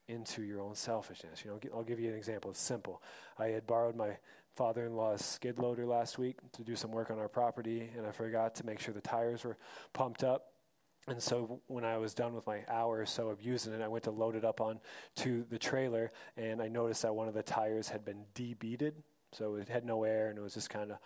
into 0.08 0.42
your 0.42 0.60
own 0.60 0.74
selfishness. 0.74 1.44
You 1.44 1.50
know, 1.50 1.60
I'll 1.74 1.82
give 1.82 1.98
you 1.98 2.10
an 2.10 2.16
example. 2.16 2.50
It's 2.50 2.60
simple. 2.60 3.02
I 3.38 3.46
had 3.46 3.66
borrowed 3.66 3.96
my 3.96 4.18
father-in-law's 4.54 5.24
skid 5.24 5.58
loader 5.58 5.86
last 5.86 6.18
week 6.18 6.36
to 6.52 6.62
do 6.62 6.76
some 6.76 6.92
work 6.92 7.10
on 7.10 7.18
our 7.18 7.28
property, 7.28 7.90
and 7.96 8.06
I 8.06 8.12
forgot 8.12 8.54
to 8.56 8.66
make 8.66 8.80
sure 8.80 8.94
the 8.94 9.00
tires 9.00 9.44
were 9.44 9.56
pumped 9.92 10.22
up. 10.22 10.53
And 11.06 11.22
so 11.22 11.60
when 11.66 11.84
I 11.84 11.98
was 11.98 12.14
done 12.14 12.34
with 12.34 12.46
my 12.46 12.60
hour 12.68 13.00
or 13.00 13.06
so 13.06 13.28
of 13.28 13.42
using 13.42 13.74
it, 13.74 13.82
I 13.82 13.88
went 13.88 14.04
to 14.04 14.10
load 14.10 14.36
it 14.36 14.44
up 14.44 14.60
on 14.60 14.80
to 15.16 15.44
the 15.50 15.58
trailer, 15.58 16.10
and 16.36 16.62
I 16.62 16.68
noticed 16.68 17.02
that 17.02 17.14
one 17.14 17.28
of 17.28 17.34
the 17.34 17.42
tires 17.42 17.88
had 17.88 18.04
been 18.04 18.24
debeaded, 18.34 18.92
so 19.32 19.56
it 19.56 19.68
had 19.68 19.84
no 19.84 20.04
air, 20.04 20.30
and 20.30 20.38
it 20.38 20.40
was 20.40 20.54
just 20.54 20.70
kind 20.70 20.90
of 20.90 20.98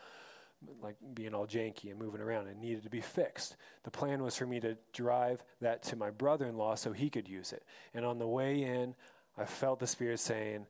like 0.83 0.97
being 1.15 1.35
all 1.35 1.47
janky 1.47 1.91
and 1.91 1.99
moving 1.99 2.21
around 2.21 2.49
It 2.49 2.57
needed 2.57 2.83
to 2.83 2.91
be 2.91 3.01
fixed. 3.01 3.57
The 3.85 3.91
plan 3.91 4.23
was 4.23 4.37
for 4.37 4.47
me 4.47 4.61
to 4.61 4.77
drive 4.93 5.43
that 5.61 5.83
to 5.85 5.97
my 5.97 6.11
brother 6.11 6.47
in 6.47 6.57
law 6.57 6.75
so 6.75 6.93
he 6.93 7.11
could 7.11 7.29
use 7.29 7.53
it. 7.53 7.65
And 7.95 8.05
on 8.05 8.19
the 8.19 8.27
way 8.27 8.63
in, 8.63 8.95
I 9.37 9.45
felt 9.45 9.79
the 9.79 9.87
Spirit 9.87 10.21
saying, 10.21 10.67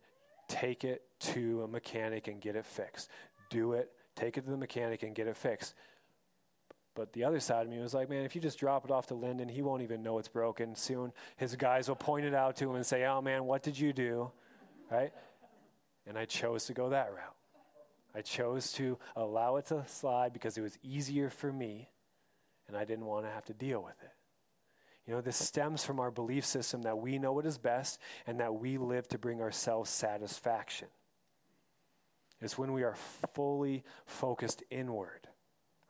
Take 0.46 0.84
it 0.84 1.02
to 1.20 1.62
a 1.62 1.68
mechanic 1.68 2.28
and 2.28 2.40
get 2.40 2.56
it 2.56 2.64
fixed. 2.64 3.10
Do 3.50 3.72
it, 3.72 3.90
take 4.14 4.38
it 4.38 4.44
to 4.44 4.50
the 4.50 4.56
mechanic 4.56 5.02
and 5.02 5.14
get 5.14 5.26
it 5.26 5.36
fixed. 5.36 5.74
But 6.98 7.12
the 7.12 7.22
other 7.22 7.38
side 7.38 7.64
of 7.64 7.70
me 7.70 7.78
was 7.78 7.94
like, 7.94 8.10
man, 8.10 8.24
if 8.24 8.34
you 8.34 8.40
just 8.40 8.58
drop 8.58 8.84
it 8.84 8.90
off 8.90 9.06
to 9.06 9.14
Lyndon, 9.14 9.48
he 9.48 9.62
won't 9.62 9.82
even 9.82 10.02
know 10.02 10.18
it's 10.18 10.26
broken. 10.26 10.74
Soon 10.74 11.12
his 11.36 11.54
guys 11.54 11.86
will 11.86 11.94
point 11.94 12.26
it 12.26 12.34
out 12.34 12.56
to 12.56 12.68
him 12.68 12.74
and 12.74 12.84
say, 12.84 13.04
oh 13.04 13.22
man, 13.22 13.44
what 13.44 13.62
did 13.62 13.78
you 13.78 13.92
do? 13.92 14.32
Right? 14.90 15.12
And 16.08 16.18
I 16.18 16.24
chose 16.24 16.64
to 16.64 16.74
go 16.74 16.88
that 16.88 17.12
route. 17.12 17.36
I 18.16 18.22
chose 18.22 18.72
to 18.72 18.98
allow 19.14 19.58
it 19.58 19.66
to 19.66 19.84
slide 19.86 20.32
because 20.32 20.58
it 20.58 20.60
was 20.60 20.76
easier 20.82 21.30
for 21.30 21.52
me 21.52 21.88
and 22.66 22.76
I 22.76 22.84
didn't 22.84 23.06
want 23.06 23.26
to 23.26 23.30
have 23.30 23.44
to 23.44 23.54
deal 23.54 23.80
with 23.80 24.02
it. 24.02 24.10
You 25.06 25.14
know, 25.14 25.20
this 25.20 25.36
stems 25.36 25.84
from 25.84 26.00
our 26.00 26.10
belief 26.10 26.44
system 26.44 26.82
that 26.82 26.98
we 26.98 27.20
know 27.20 27.32
what 27.32 27.46
is 27.46 27.58
best 27.58 28.00
and 28.26 28.40
that 28.40 28.56
we 28.56 28.76
live 28.76 29.06
to 29.10 29.18
bring 29.18 29.40
ourselves 29.40 29.88
satisfaction. 29.88 30.88
It's 32.40 32.58
when 32.58 32.72
we 32.72 32.82
are 32.82 32.96
fully 33.34 33.84
focused 34.04 34.64
inward. 34.68 35.28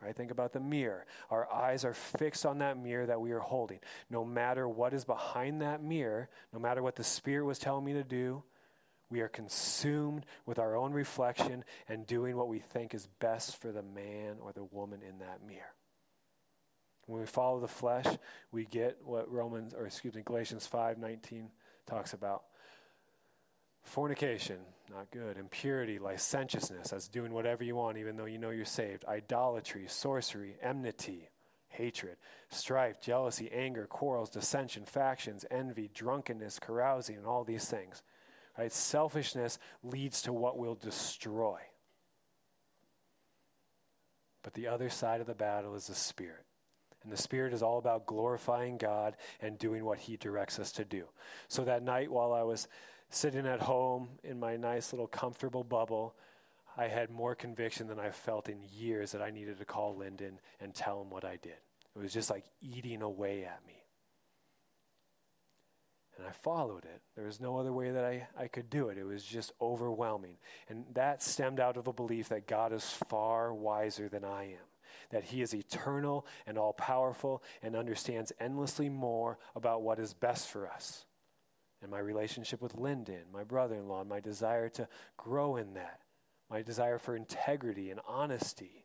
Right? 0.00 0.14
Think 0.14 0.30
about 0.30 0.52
the 0.52 0.60
mirror. 0.60 1.06
Our 1.28 1.52
eyes 1.52 1.84
are 1.84 1.94
fixed 1.94 2.46
on 2.46 2.58
that 2.58 2.78
mirror 2.78 3.06
that 3.06 3.20
we 3.20 3.32
are 3.32 3.40
holding. 3.40 3.80
No 4.08 4.24
matter 4.24 4.68
what 4.68 4.94
is 4.94 5.04
behind 5.04 5.60
that 5.62 5.82
mirror, 5.82 6.28
no 6.52 6.60
matter 6.60 6.82
what 6.82 6.94
the 6.94 7.02
Spirit 7.02 7.44
was 7.44 7.58
telling 7.58 7.84
me 7.84 7.94
to 7.94 8.04
do, 8.04 8.44
we 9.10 9.20
are 9.22 9.28
consumed 9.28 10.26
with 10.46 10.58
our 10.58 10.76
own 10.76 10.92
reflection 10.92 11.64
and 11.88 12.06
doing 12.06 12.36
what 12.36 12.48
we 12.48 12.58
think 12.58 12.94
is 12.94 13.08
best 13.18 13.60
for 13.60 13.72
the 13.72 13.82
man 13.82 14.36
or 14.40 14.52
the 14.52 14.64
woman 14.64 15.00
in 15.02 15.18
that 15.18 15.42
mirror. 15.46 15.74
When 17.06 17.20
we 17.20 17.26
follow 17.26 17.58
the 17.58 17.66
flesh, 17.68 18.06
we 18.52 18.66
get 18.66 18.98
what 19.02 19.32
Romans 19.32 19.72
or 19.72 19.86
excuse 19.86 20.14
me 20.14 20.22
Galatians 20.22 20.66
5:19 20.66 21.50
talks 21.86 22.12
about. 22.12 22.44
Fornication, 23.82 24.58
not 24.90 25.10
good. 25.10 25.36
Impurity, 25.36 25.98
licentiousness, 25.98 26.90
that's 26.90 27.08
doing 27.08 27.32
whatever 27.32 27.64
you 27.64 27.76
want 27.76 27.98
even 27.98 28.16
though 28.16 28.26
you 28.26 28.38
know 28.38 28.50
you're 28.50 28.64
saved. 28.64 29.04
Idolatry, 29.06 29.86
sorcery, 29.88 30.56
enmity, 30.62 31.28
hatred, 31.68 32.16
strife, 32.50 33.00
jealousy, 33.00 33.50
anger, 33.52 33.86
quarrels, 33.86 34.30
dissension, 34.30 34.84
factions, 34.84 35.44
envy, 35.50 35.90
drunkenness, 35.92 36.58
carousing, 36.58 37.16
and 37.16 37.26
all 37.26 37.44
these 37.44 37.66
things. 37.66 38.02
Right? 38.58 38.72
Selfishness 38.72 39.58
leads 39.82 40.22
to 40.22 40.32
what 40.32 40.58
will 40.58 40.74
destroy. 40.74 41.58
But 44.42 44.54
the 44.54 44.68
other 44.68 44.88
side 44.88 45.20
of 45.20 45.26
the 45.26 45.34
battle 45.34 45.74
is 45.74 45.86
the 45.86 45.94
Spirit. 45.94 46.44
And 47.02 47.12
the 47.12 47.16
Spirit 47.16 47.52
is 47.52 47.62
all 47.62 47.78
about 47.78 48.06
glorifying 48.06 48.76
God 48.76 49.16
and 49.40 49.58
doing 49.58 49.84
what 49.84 49.98
He 49.98 50.16
directs 50.16 50.58
us 50.58 50.72
to 50.72 50.84
do. 50.84 51.04
So 51.48 51.64
that 51.64 51.82
night, 51.82 52.10
while 52.10 52.32
I 52.32 52.42
was 52.42 52.68
sitting 53.10 53.46
at 53.46 53.60
home 53.60 54.08
in 54.22 54.38
my 54.38 54.56
nice 54.56 54.92
little 54.92 55.06
comfortable 55.06 55.64
bubble, 55.64 56.14
I 56.76 56.86
had 56.86 57.10
more 57.10 57.34
conviction 57.34 57.88
than 57.88 57.98
I've 57.98 58.14
felt 58.14 58.48
in 58.48 58.58
years 58.72 59.12
that 59.12 59.22
I 59.22 59.30
needed 59.30 59.58
to 59.58 59.64
call 59.64 59.96
Lyndon 59.96 60.38
and 60.60 60.74
tell 60.74 61.00
him 61.00 61.10
what 61.10 61.24
I 61.24 61.36
did. 61.36 61.58
It 61.96 61.98
was 62.02 62.12
just 62.12 62.30
like 62.30 62.44
eating 62.60 63.02
away 63.02 63.44
at 63.44 63.60
me. 63.66 63.74
And 66.16 66.26
I 66.26 66.30
followed 66.30 66.84
it. 66.84 67.00
There 67.14 67.26
was 67.26 67.40
no 67.40 67.56
other 67.58 67.72
way 67.72 67.92
that 67.92 68.04
I, 68.04 68.26
I 68.36 68.48
could 68.48 68.68
do 68.70 68.88
it. 68.88 68.98
It 68.98 69.04
was 69.04 69.24
just 69.24 69.52
overwhelming. 69.60 70.36
And 70.68 70.84
that 70.94 71.22
stemmed 71.22 71.60
out 71.60 71.76
of 71.76 71.86
a 71.86 71.92
belief 71.92 72.28
that 72.30 72.48
God 72.48 72.72
is 72.72 72.84
far 73.08 73.54
wiser 73.54 74.08
than 74.08 74.24
I 74.24 74.44
am, 74.44 74.66
that 75.10 75.24
He 75.24 75.42
is 75.42 75.54
eternal 75.54 76.26
and 76.46 76.58
all 76.58 76.72
powerful 76.72 77.42
and 77.62 77.74
understands 77.76 78.32
endlessly 78.40 78.88
more 78.88 79.38
about 79.54 79.82
what 79.82 79.98
is 79.98 80.14
best 80.14 80.48
for 80.48 80.68
us. 80.68 81.04
And 81.80 81.90
my 81.90 81.98
relationship 81.98 82.60
with 82.60 82.76
Lyndon, 82.76 83.22
my 83.32 83.44
brother 83.44 83.76
in 83.76 83.88
law, 83.88 84.04
my 84.04 84.20
desire 84.20 84.68
to 84.70 84.88
grow 85.16 85.56
in 85.56 85.74
that, 85.74 86.00
my 86.50 86.62
desire 86.62 86.98
for 86.98 87.14
integrity 87.14 87.90
and 87.90 88.00
honesty. 88.06 88.84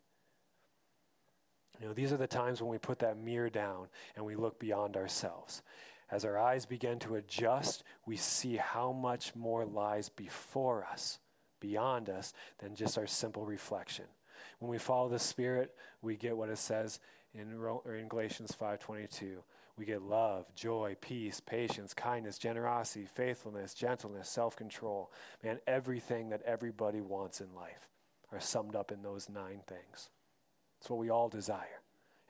You 1.79 1.88
know, 1.88 1.93
these 1.93 2.13
are 2.13 2.17
the 2.17 2.27
times 2.27 2.62
when 2.62 2.69
we 2.69 2.77
put 2.77 2.99
that 2.99 3.17
mirror 3.17 3.49
down 3.49 3.88
and 4.15 4.25
we 4.25 4.36
look 4.36 4.59
beyond 4.59 4.95
ourselves. 4.95 5.63
As 6.12 6.23
our 6.23 6.38
eyes 6.38 6.67
begin 6.67 6.99
to 6.99 7.15
adjust, 7.15 7.83
we 8.05 8.15
see 8.15 8.57
how 8.57 8.91
much 8.91 9.36
more 9.36 9.65
lies 9.65 10.09
before 10.09 10.86
us, 10.86 11.17
beyond 11.59 12.09
us, 12.09 12.33
than 12.59 12.75
just 12.75 12.97
our 12.97 13.07
simple 13.07 13.45
reflection. 13.45 14.05
When 14.63 14.71
we 14.71 14.78
follow 14.78 15.10
the 15.10 15.19
Spirit, 15.19 15.76
we 16.02 16.15
get 16.15 16.38
what 16.38 16.47
it 16.47 16.58
says 16.58 17.02
in, 17.34 17.52
in 17.86 18.08
Galatians 18.08 18.56
5.22. 18.58 19.39
We 19.76 19.84
get 19.84 20.02
love, 20.02 20.45
joy, 20.56 20.95
peace, 21.02 21.41
patience, 21.41 21.93
kindness, 21.93 22.38
generosity, 22.38 23.06
faithfulness, 23.06 23.73
gentleness, 23.73 24.30
self-control. 24.30 25.12
Man, 25.43 25.60
everything 25.67 26.30
that 26.30 26.43
everybody 26.43 27.02
wants 27.02 27.41
in 27.41 27.54
life 27.54 27.89
are 28.32 28.39
summed 28.39 28.73
up 28.73 28.89
in 28.89 29.02
those 29.02 29.28
nine 29.28 29.60
things. 29.67 30.10
It's 30.80 30.89
what 30.89 30.99
we 30.99 31.10
all 31.10 31.28
desire. 31.28 31.82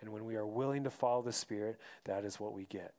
And 0.02 0.10
when 0.10 0.26
we 0.26 0.36
are 0.36 0.48
willing 0.48 0.86
to 0.86 0.90
follow 0.90 1.22
the 1.22 1.32
Spirit, 1.32 1.80
that 2.06 2.26
is 2.26 2.40
what 2.40 2.54
we 2.54 2.66
get. 2.66 2.96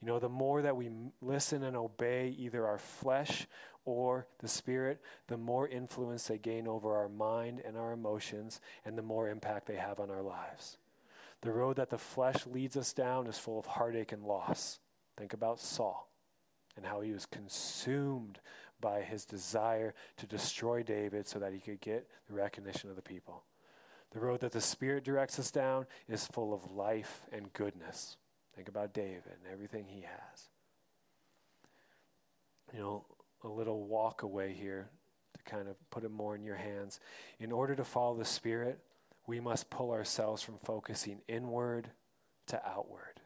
You 0.00 0.06
know, 0.06 0.20
the 0.20 0.28
more 0.28 0.62
that 0.62 0.76
we 0.76 0.90
listen 1.20 1.64
and 1.64 1.76
obey 1.76 2.36
either 2.38 2.66
our 2.66 2.78
flesh 2.78 3.48
or 3.84 4.26
the 4.38 4.48
Spirit, 4.48 5.00
the 5.26 5.36
more 5.36 5.68
influence 5.68 6.26
they 6.26 6.38
gain 6.38 6.66
over 6.66 6.96
our 6.96 7.08
mind 7.08 7.60
and 7.64 7.76
our 7.76 7.92
emotions, 7.92 8.60
and 8.84 8.96
the 8.96 9.02
more 9.02 9.28
impact 9.28 9.66
they 9.66 9.76
have 9.76 10.00
on 10.00 10.10
our 10.10 10.22
lives. 10.22 10.78
The 11.42 11.52
road 11.52 11.76
that 11.76 11.90
the 11.90 11.98
flesh 11.98 12.46
leads 12.46 12.76
us 12.76 12.92
down 12.92 13.26
is 13.26 13.38
full 13.38 13.58
of 13.58 13.66
heartache 13.66 14.12
and 14.12 14.24
loss. 14.24 14.80
Think 15.16 15.34
about 15.34 15.60
Saul 15.60 16.08
and 16.76 16.86
how 16.86 17.00
he 17.02 17.12
was 17.12 17.26
consumed 17.26 18.40
by 18.80 19.02
his 19.02 19.24
desire 19.24 19.94
to 20.16 20.26
destroy 20.26 20.82
David 20.82 21.26
so 21.26 21.38
that 21.38 21.52
he 21.52 21.58
could 21.58 21.80
get 21.80 22.08
the 22.28 22.34
recognition 22.34 22.90
of 22.90 22.96
the 22.96 23.02
people. 23.02 23.44
The 24.12 24.20
road 24.20 24.40
that 24.40 24.52
the 24.52 24.60
Spirit 24.60 25.04
directs 25.04 25.38
us 25.38 25.50
down 25.50 25.86
is 26.08 26.26
full 26.26 26.54
of 26.54 26.70
life 26.70 27.22
and 27.32 27.52
goodness. 27.52 28.16
Think 28.54 28.68
about 28.68 28.94
David 28.94 29.22
and 29.26 29.52
everything 29.52 29.86
he 29.88 30.02
has. 30.02 30.48
You 32.72 32.80
know, 32.80 33.04
a 33.44 33.48
little 33.48 33.84
walk 33.86 34.22
away 34.22 34.52
here 34.52 34.88
to 35.36 35.42
kind 35.44 35.68
of 35.68 35.76
put 35.90 36.04
it 36.04 36.10
more 36.10 36.34
in 36.34 36.42
your 36.42 36.56
hands. 36.56 37.00
In 37.38 37.52
order 37.52 37.74
to 37.74 37.84
follow 37.84 38.16
the 38.16 38.24
Spirit, 38.24 38.78
we 39.26 39.40
must 39.40 39.70
pull 39.70 39.92
ourselves 39.92 40.42
from 40.42 40.58
focusing 40.64 41.20
inward 41.28 41.90
to 42.48 42.60
outward. 42.66 43.20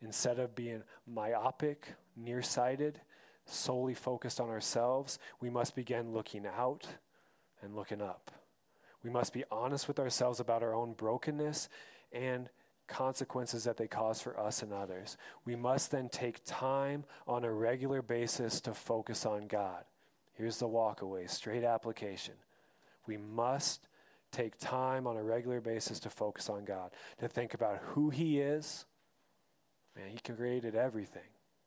Instead 0.00 0.38
of 0.38 0.54
being 0.54 0.82
myopic, 1.06 1.94
nearsighted, 2.16 3.00
solely 3.46 3.94
focused 3.94 4.40
on 4.40 4.48
ourselves, 4.48 5.18
we 5.40 5.50
must 5.50 5.74
begin 5.74 6.12
looking 6.12 6.46
out 6.46 6.86
and 7.62 7.74
looking 7.74 8.02
up. 8.02 8.30
We 9.02 9.10
must 9.10 9.32
be 9.32 9.44
honest 9.50 9.88
with 9.88 9.98
ourselves 9.98 10.40
about 10.40 10.62
our 10.62 10.74
own 10.74 10.92
brokenness 10.92 11.68
and 12.12 12.48
consequences 12.88 13.64
that 13.64 13.76
they 13.76 13.86
cause 13.86 14.20
for 14.20 14.38
us 14.38 14.62
and 14.62 14.72
others. 14.72 15.16
We 15.44 15.54
must 15.54 15.90
then 15.90 16.08
take 16.08 16.44
time 16.44 17.04
on 17.26 17.44
a 17.44 17.52
regular 17.52 18.02
basis 18.02 18.60
to 18.62 18.74
focus 18.74 19.24
on 19.24 19.46
God. 19.46 19.84
Here's 20.34 20.58
the 20.58 20.68
walkaway, 20.68 21.30
straight 21.30 21.64
application. 21.64 22.34
We 23.06 23.16
must 23.16 23.86
take 24.30 24.58
time 24.58 25.06
on 25.06 25.16
a 25.16 25.22
regular 25.22 25.60
basis 25.60 26.00
to 26.00 26.10
focus 26.10 26.48
on 26.48 26.64
God, 26.64 26.90
to 27.18 27.28
think 27.28 27.54
about 27.54 27.78
who 27.82 28.10
He 28.10 28.40
is. 28.40 28.84
Man, 29.96 30.10
He 30.10 30.18
created 30.18 30.74
everything. 30.74 31.22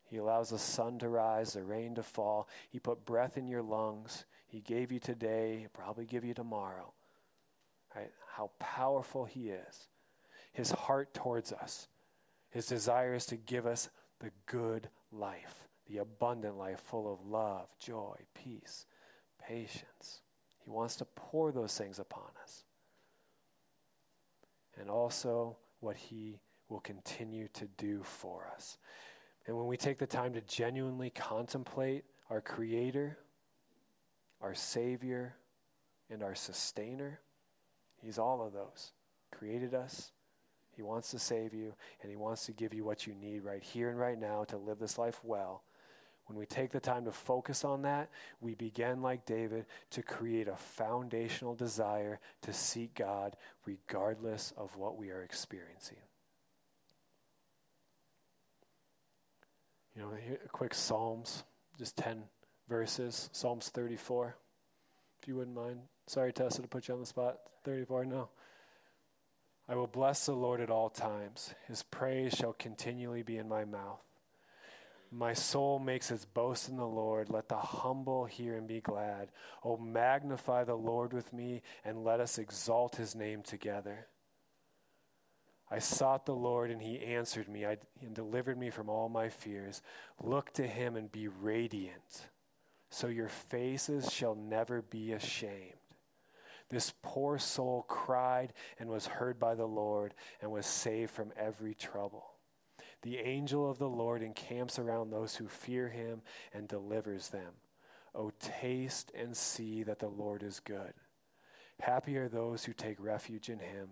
He 0.05 0.17
allows 0.17 0.49
the 0.49 0.60
sun 0.60 0.99
to 0.99 1.10
rise, 1.10 1.53
the 1.53 1.63
rain 1.63 1.95
to 1.95 2.03
fall. 2.03 2.47
He 2.69 2.79
put 2.79 3.05
breath 3.05 3.38
in 3.38 3.47
your 3.47 3.62
lungs. 3.62 4.25
He 4.47 4.60
gave 4.60 4.91
you 4.91 4.99
today, 4.99 5.60
He'll 5.60 5.69
probably 5.69 6.05
give 6.05 6.25
you 6.25 6.34
tomorrow. 6.34 6.93
Right? 7.95 8.12
How 8.36 8.51
powerful 8.60 9.25
He 9.25 9.49
is. 9.49 9.88
His 10.51 10.71
heart 10.71 11.13
towards 11.13 11.51
us. 11.51 11.87
His 12.49 12.65
desire 12.65 13.13
is 13.13 13.25
to 13.27 13.37
give 13.37 13.65
us 13.65 13.89
the 14.19 14.31
good 14.45 14.89
life, 15.11 15.67
the 15.87 15.99
abundant 15.99 16.57
life 16.57 16.81
full 16.81 17.11
of 17.11 17.25
love, 17.25 17.69
joy, 17.79 18.15
peace, 18.33 18.85
patience. 19.41 20.21
He 20.63 20.69
wants 20.69 20.97
to 20.97 21.05
pour 21.05 21.51
those 21.51 21.77
things 21.77 21.99
upon 21.99 22.29
us. 22.43 22.63
And 24.79 24.89
also 24.89 25.57
what 25.79 25.95
He 25.95 26.39
will 26.69 26.79
continue 26.79 27.47
to 27.53 27.67
do 27.77 28.01
for 28.03 28.49
us. 28.55 28.77
And 29.47 29.57
when 29.57 29.67
we 29.67 29.77
take 29.77 29.97
the 29.97 30.07
time 30.07 30.33
to 30.33 30.41
genuinely 30.41 31.09
contemplate 31.09 32.03
our 32.29 32.41
Creator, 32.41 33.17
our 34.41 34.53
Savior, 34.53 35.35
and 36.09 36.23
our 36.23 36.35
Sustainer, 36.35 37.19
He's 38.01 38.17
all 38.17 38.45
of 38.45 38.53
those. 38.53 38.91
Created 39.31 39.73
us, 39.73 40.11
He 40.75 40.81
wants 40.81 41.12
to 41.12 41.19
save 41.19 41.53
you, 41.53 41.73
and 42.01 42.10
He 42.10 42.15
wants 42.15 42.45
to 42.45 42.53
give 42.53 42.73
you 42.73 42.84
what 42.84 43.05
you 43.05 43.13
need 43.13 43.43
right 43.43 43.63
here 43.63 43.89
and 43.89 43.99
right 43.99 44.19
now 44.19 44.43
to 44.45 44.57
live 44.57 44.79
this 44.79 44.97
life 44.97 45.19
well. 45.23 45.63
When 46.27 46.38
we 46.38 46.45
take 46.45 46.71
the 46.71 46.79
time 46.79 47.03
to 47.05 47.12
focus 47.12 47.65
on 47.65 47.81
that, 47.81 48.10
we 48.39 48.55
begin, 48.55 49.01
like 49.01 49.25
David, 49.25 49.65
to 49.89 50.01
create 50.01 50.47
a 50.47 50.55
foundational 50.55 51.55
desire 51.55 52.19
to 52.43 52.53
seek 52.53 52.95
God 52.95 53.36
regardless 53.65 54.53
of 54.55 54.77
what 54.77 54.97
we 54.97 55.10
are 55.10 55.23
experiencing. 55.23 55.97
You 59.95 60.03
know, 60.03 60.12
quick 60.53 60.73
Psalms, 60.73 61.43
just 61.77 61.97
10 61.97 62.23
verses. 62.69 63.29
Psalms 63.34 63.67
34, 63.67 64.38
if 65.21 65.27
you 65.27 65.36
wouldn't 65.36 65.55
mind. 65.55 65.81
Sorry, 66.07 66.31
Tessa, 66.31 66.62
to 66.62 66.67
put 66.67 66.88
you 66.88 66.93
on 66.93 67.01
the 67.01 67.05
spot. 67.05 67.39
34, 67.65 68.05
no. 68.05 68.29
I 69.71 69.75
will 69.75 69.88
bless 69.88 70.25
the 70.25 70.34
Lord 70.34 70.60
at 70.60 70.69
all 70.69 70.89
times. 70.89 71.55
His 71.69 71.81
praise 71.81 72.34
shall 72.34 72.51
continually 72.51 73.23
be 73.23 73.38
in 73.38 73.47
my 73.47 73.63
mouth. 73.63 74.01
My 75.10 75.31
soul 75.31 75.79
makes 75.79 76.12
its 76.12 76.25
boast 76.25 76.67
in 76.67 76.75
the 76.75 76.86
Lord. 76.86 77.29
Let 77.29 77.47
the 77.47 77.55
humble 77.55 78.25
hear 78.25 78.57
and 78.57 78.67
be 78.67 78.81
glad. 78.81 79.29
Oh, 79.63 79.77
magnify 79.77 80.65
the 80.65 80.75
Lord 80.75 81.13
with 81.13 81.31
me, 81.31 81.62
and 81.86 82.03
let 82.03 82.19
us 82.19 82.38
exalt 82.38 82.97
his 82.97 83.15
name 83.15 83.43
together. 83.43 84.07
I 85.69 85.79
sought 85.79 86.25
the 86.25 86.36
Lord, 86.36 86.69
and 86.69 86.81
he 86.81 86.99
answered 86.99 87.47
me 87.47 87.65
I, 87.65 87.77
and 88.01 88.13
delivered 88.13 88.57
me 88.57 88.71
from 88.71 88.89
all 88.89 89.07
my 89.07 89.29
fears. 89.29 89.81
Look 90.21 90.51
to 90.55 90.67
him 90.67 90.97
and 90.97 91.10
be 91.10 91.29
radiant, 91.29 92.27
so 92.89 93.07
your 93.07 93.29
faces 93.29 94.12
shall 94.12 94.36
never 94.36 94.81
be 94.81 95.13
ashamed. 95.13 95.80
This 96.71 96.93
poor 97.01 97.38
soul 97.38 97.84
cried 97.89 98.53
and 98.79 98.89
was 98.89 99.05
heard 99.05 99.38
by 99.38 99.55
the 99.55 99.67
Lord 99.67 100.13
and 100.41 100.49
was 100.49 100.65
saved 100.65 101.12
from 101.12 101.34
every 101.36 101.75
trouble. 101.75 102.31
The 103.01 103.17
angel 103.17 103.69
of 103.69 103.77
the 103.77 103.89
Lord 103.89 104.23
encamps 104.23 104.79
around 104.79 105.10
those 105.10 105.36
who 105.36 105.49
fear 105.49 105.89
him 105.89 106.21
and 106.53 106.69
delivers 106.69 107.27
them. 107.27 107.55
Oh, 108.15 108.31
taste 108.39 109.12
and 109.13 109.36
see 109.36 109.84
that 109.84 109.99
the 109.99 110.07
Lord 110.07 110.43
is 110.43 110.62
good. 110.62 110.93
Happy 111.81 112.17
are 112.17 112.29
those 112.29 112.63
who 112.63 112.73
take 112.73 113.03
refuge 113.03 113.49
in 113.49 113.60
him. 113.60 113.89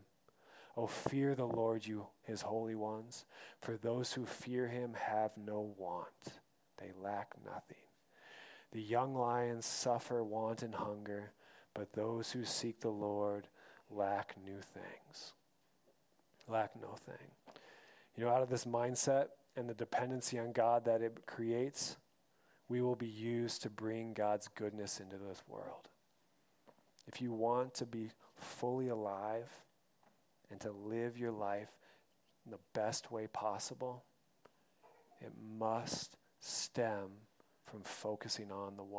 Oh, 0.78 0.88
fear 0.88 1.36
the 1.36 1.48
Lord, 1.48 1.86
you 1.86 2.08
his 2.24 2.42
holy 2.42 2.76
ones, 2.76 3.26
for 3.62 3.76
those 3.76 4.13
who 4.13 4.26
fear 4.26 4.70
him 4.70 4.94
have 4.94 5.32
no 5.36 5.74
want. 5.78 6.39
They 6.78 6.92
lack 6.98 7.34
nothing. 7.44 7.78
The 8.72 8.82
young 8.82 9.15
lions 9.15 9.65
suffer 9.65 10.24
want 10.24 10.62
and 10.62 10.76
hunger, 10.76 11.34
but 11.74 11.94
those 11.94 12.32
who 12.32 12.44
seek 12.44 12.82
the 12.82 12.90
Lord 12.90 13.48
lack 13.90 14.36
new 14.44 14.60
things. 14.62 15.34
Lack 16.48 16.72
no 16.80 16.96
thing. 17.06 17.28
You 18.16 18.26
know, 18.26 18.32
out 18.32 18.42
of 18.42 18.50
this 18.50 18.66
mindset 18.66 19.28
and 19.56 19.70
the 19.70 19.74
dependency 19.74 20.40
on 20.40 20.52
God 20.52 20.86
that 20.86 21.02
it 21.02 21.26
creates, 21.26 21.98
we 22.68 22.82
will 22.82 22.96
be 22.96 23.08
used 23.08 23.62
to 23.64 23.70
bring 23.70 24.14
God's 24.14 24.48
goodness 24.48 25.00
into 25.00 25.18
this 25.18 25.42
world. 25.48 25.90
If 27.08 27.22
you 27.22 27.34
want 27.34 27.74
to 27.76 27.86
be 27.86 28.10
fully 28.36 28.90
alive 28.90 29.50
and 30.52 30.60
to 30.62 30.72
live 30.72 31.18
your 31.18 31.32
life 31.32 31.70
in 32.46 32.52
the 32.52 32.60
best 32.74 33.12
way 33.12 33.28
possible, 33.28 34.04
it 35.22 35.32
must 35.58 36.18
stem 36.40 37.10
from 37.66 37.82
focusing 37.84 38.52
on 38.52 38.78
the 38.78 38.84
one. 38.84 38.90